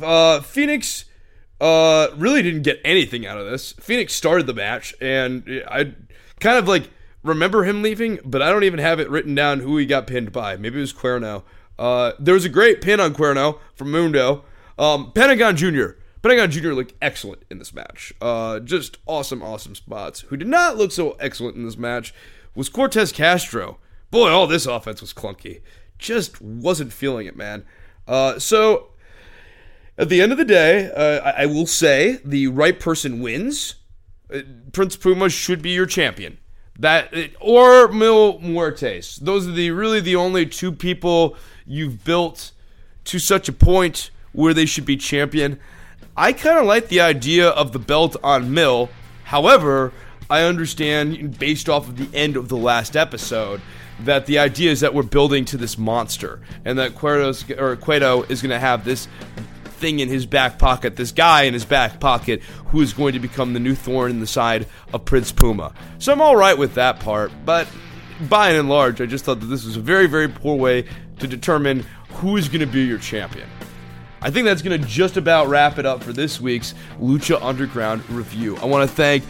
Uh, 0.00 0.42
Phoenix 0.42 1.06
uh 1.58 2.08
really 2.18 2.42
didn't 2.42 2.60
get 2.60 2.78
anything 2.84 3.26
out 3.26 3.38
of 3.38 3.46
this. 3.46 3.72
Phoenix 3.72 4.12
started 4.12 4.46
the 4.46 4.52
match, 4.52 4.94
and 5.00 5.64
I 5.66 5.94
kind 6.40 6.58
of 6.58 6.68
like 6.68 6.90
remember 7.22 7.64
him 7.64 7.80
leaving, 7.80 8.18
but 8.22 8.42
I 8.42 8.50
don't 8.50 8.64
even 8.64 8.80
have 8.80 9.00
it 9.00 9.08
written 9.08 9.34
down 9.34 9.60
who 9.60 9.78
he 9.78 9.86
got 9.86 10.06
pinned 10.06 10.30
by. 10.30 10.58
Maybe 10.58 10.76
it 10.76 10.82
was 10.82 10.92
Cuerno. 10.92 11.42
Uh, 11.78 12.12
there 12.18 12.34
was 12.34 12.44
a 12.44 12.50
great 12.50 12.82
pin 12.82 13.00
on 13.00 13.14
Cuerno 13.14 13.60
from 13.74 13.90
Mundo. 13.92 14.44
Um, 14.78 15.12
Pentagon 15.12 15.56
Jr. 15.56 15.92
Pentagon 16.26 16.50
Jr. 16.50 16.72
looked 16.72 16.94
excellent 17.00 17.44
in 17.50 17.60
this 17.60 17.72
match. 17.72 18.12
Uh, 18.20 18.58
just 18.58 18.98
awesome, 19.06 19.44
awesome 19.44 19.76
spots. 19.76 20.22
Who 20.22 20.36
did 20.36 20.48
not 20.48 20.76
look 20.76 20.90
so 20.90 21.12
excellent 21.20 21.54
in 21.54 21.64
this 21.64 21.78
match 21.78 22.12
was 22.56 22.68
Cortez 22.68 23.12
Castro. 23.12 23.78
Boy, 24.10 24.30
all 24.30 24.48
this 24.48 24.66
offense 24.66 25.00
was 25.00 25.14
clunky. 25.14 25.60
Just 25.98 26.42
wasn't 26.42 26.92
feeling 26.92 27.28
it, 27.28 27.36
man. 27.36 27.64
Uh, 28.08 28.40
so, 28.40 28.88
at 29.96 30.08
the 30.08 30.20
end 30.20 30.32
of 30.32 30.38
the 30.38 30.44
day, 30.44 30.90
uh, 30.90 31.20
I, 31.22 31.42
I, 31.42 31.46
will 31.46 31.66
say 31.66 32.18
the 32.24 32.48
right 32.48 32.80
person 32.80 33.20
wins. 33.20 33.76
Uh, 34.28 34.40
Prince 34.72 34.96
Puma 34.96 35.28
should 35.28 35.62
be 35.62 35.70
your 35.70 35.86
champion. 35.86 36.38
That 36.76 37.14
or 37.40 37.86
Mil 37.86 38.40
Muertes. 38.40 39.16
Those 39.20 39.46
are 39.46 39.52
the 39.52 39.70
really 39.70 40.00
the 40.00 40.16
only 40.16 40.44
two 40.44 40.72
people 40.72 41.36
you've 41.64 42.02
built 42.04 42.50
to 43.04 43.20
such 43.20 43.48
a 43.48 43.52
point 43.52 44.10
where 44.32 44.52
they 44.52 44.66
should 44.66 44.84
be 44.84 44.96
champion. 44.96 45.60
I 46.18 46.32
kind 46.32 46.58
of 46.58 46.64
like 46.64 46.88
the 46.88 47.00
idea 47.00 47.50
of 47.50 47.72
the 47.72 47.78
belt 47.78 48.16
on 48.24 48.54
Mil. 48.54 48.88
However, 49.24 49.92
I 50.30 50.42
understand 50.42 51.38
based 51.38 51.68
off 51.68 51.88
of 51.88 51.98
the 51.98 52.16
end 52.16 52.36
of 52.36 52.48
the 52.48 52.56
last 52.56 52.96
episode 52.96 53.60
that 54.00 54.24
the 54.24 54.38
idea 54.38 54.70
is 54.70 54.80
that 54.80 54.94
we're 54.94 55.02
building 55.02 55.44
to 55.46 55.58
this 55.58 55.76
monster 55.76 56.40
and 56.64 56.78
that 56.78 56.94
Cueto's, 56.94 57.50
or 57.50 57.76
Cueto 57.76 58.22
is 58.24 58.40
going 58.40 58.50
to 58.50 58.58
have 58.58 58.84
this 58.84 59.08
thing 59.64 60.00
in 60.00 60.08
his 60.08 60.24
back 60.24 60.58
pocket, 60.58 60.96
this 60.96 61.12
guy 61.12 61.42
in 61.42 61.52
his 61.52 61.66
back 61.66 62.00
pocket 62.00 62.42
who 62.68 62.80
is 62.80 62.94
going 62.94 63.12
to 63.12 63.20
become 63.20 63.52
the 63.52 63.60
new 63.60 63.74
thorn 63.74 64.10
in 64.10 64.20
the 64.20 64.26
side 64.26 64.66
of 64.94 65.04
Prince 65.04 65.32
Puma. 65.32 65.74
So 65.98 66.12
I'm 66.12 66.22
all 66.22 66.36
right 66.36 66.56
with 66.56 66.74
that 66.74 66.98
part, 66.98 67.30
but 67.44 67.68
by 68.30 68.52
and 68.52 68.70
large, 68.70 69.02
I 69.02 69.06
just 69.06 69.26
thought 69.26 69.40
that 69.40 69.46
this 69.46 69.66
was 69.66 69.76
a 69.76 69.80
very, 69.80 70.06
very 70.06 70.28
poor 70.28 70.56
way 70.56 70.86
to 71.18 71.26
determine 71.26 71.84
who 72.14 72.38
is 72.38 72.48
going 72.48 72.60
to 72.60 72.66
be 72.66 72.84
your 72.84 72.98
champion. 72.98 73.48
I 74.22 74.30
think 74.30 74.46
that's 74.46 74.62
going 74.62 74.80
to 74.80 74.86
just 74.86 75.16
about 75.16 75.48
wrap 75.48 75.78
it 75.78 75.86
up 75.86 76.02
for 76.02 76.12
this 76.12 76.40
week's 76.40 76.74
Lucha 77.00 77.40
Underground 77.42 78.08
review. 78.10 78.56
I 78.58 78.64
want 78.64 78.88
to 78.88 78.94
thank 78.94 79.24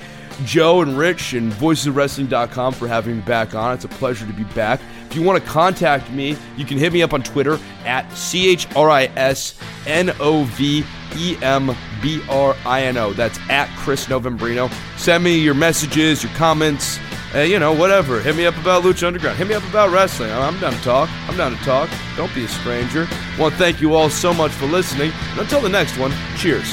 Joe 0.44 0.82
and 0.82 0.98
Rich 0.98 1.32
and 1.32 1.52
voicesofwrestling.com 1.52 2.74
for 2.74 2.86
having 2.86 3.16
me 3.16 3.22
back 3.22 3.54
on. 3.54 3.74
It's 3.74 3.84
a 3.84 3.88
pleasure 3.88 4.26
to 4.26 4.32
be 4.32 4.44
back. 4.44 4.80
If 5.10 5.16
you 5.16 5.22
want 5.22 5.42
to 5.42 5.48
contact 5.48 6.10
me, 6.10 6.36
you 6.56 6.64
can 6.64 6.78
hit 6.78 6.92
me 6.92 7.02
up 7.02 7.12
on 7.12 7.22
Twitter 7.22 7.58
at 7.84 8.10
C 8.12 8.50
H 8.50 8.66
R 8.76 8.90
I 8.90 9.04
S 9.16 9.58
N 9.86 10.12
O 10.20 10.44
V 10.44 10.84
E 11.16 11.36
M 11.42 11.74
B 12.02 12.22
R 12.28 12.54
I 12.66 12.82
N 12.82 12.96
O. 12.96 13.12
That's 13.12 13.38
at 13.48 13.68
Chris 13.78 14.06
Novembrino. 14.06 14.70
Send 14.98 15.24
me 15.24 15.38
your 15.38 15.54
messages, 15.54 16.22
your 16.22 16.32
comments, 16.32 16.98
uh, 17.36 17.40
you 17.40 17.58
know, 17.58 17.72
whatever. 17.72 18.20
Hit 18.20 18.34
me 18.34 18.46
up 18.46 18.56
about 18.56 18.82
Lucha 18.82 19.06
Underground. 19.06 19.36
Hit 19.36 19.46
me 19.46 19.54
up 19.54 19.68
about 19.68 19.90
wrestling. 19.90 20.30
I'm 20.30 20.58
down 20.58 20.72
to 20.72 20.80
talk. 20.80 21.10
I'm 21.28 21.36
down 21.36 21.56
to 21.56 21.64
talk. 21.64 21.90
Don't 22.16 22.34
be 22.34 22.44
a 22.44 22.48
stranger. 22.48 23.06
I 23.10 23.36
want 23.38 23.52
to 23.52 23.58
thank 23.58 23.80
you 23.80 23.94
all 23.94 24.08
so 24.08 24.32
much 24.32 24.52
for 24.52 24.66
listening. 24.66 25.12
And 25.32 25.40
until 25.40 25.60
the 25.60 25.68
next 25.68 25.98
one, 25.98 26.12
cheers. 26.36 26.72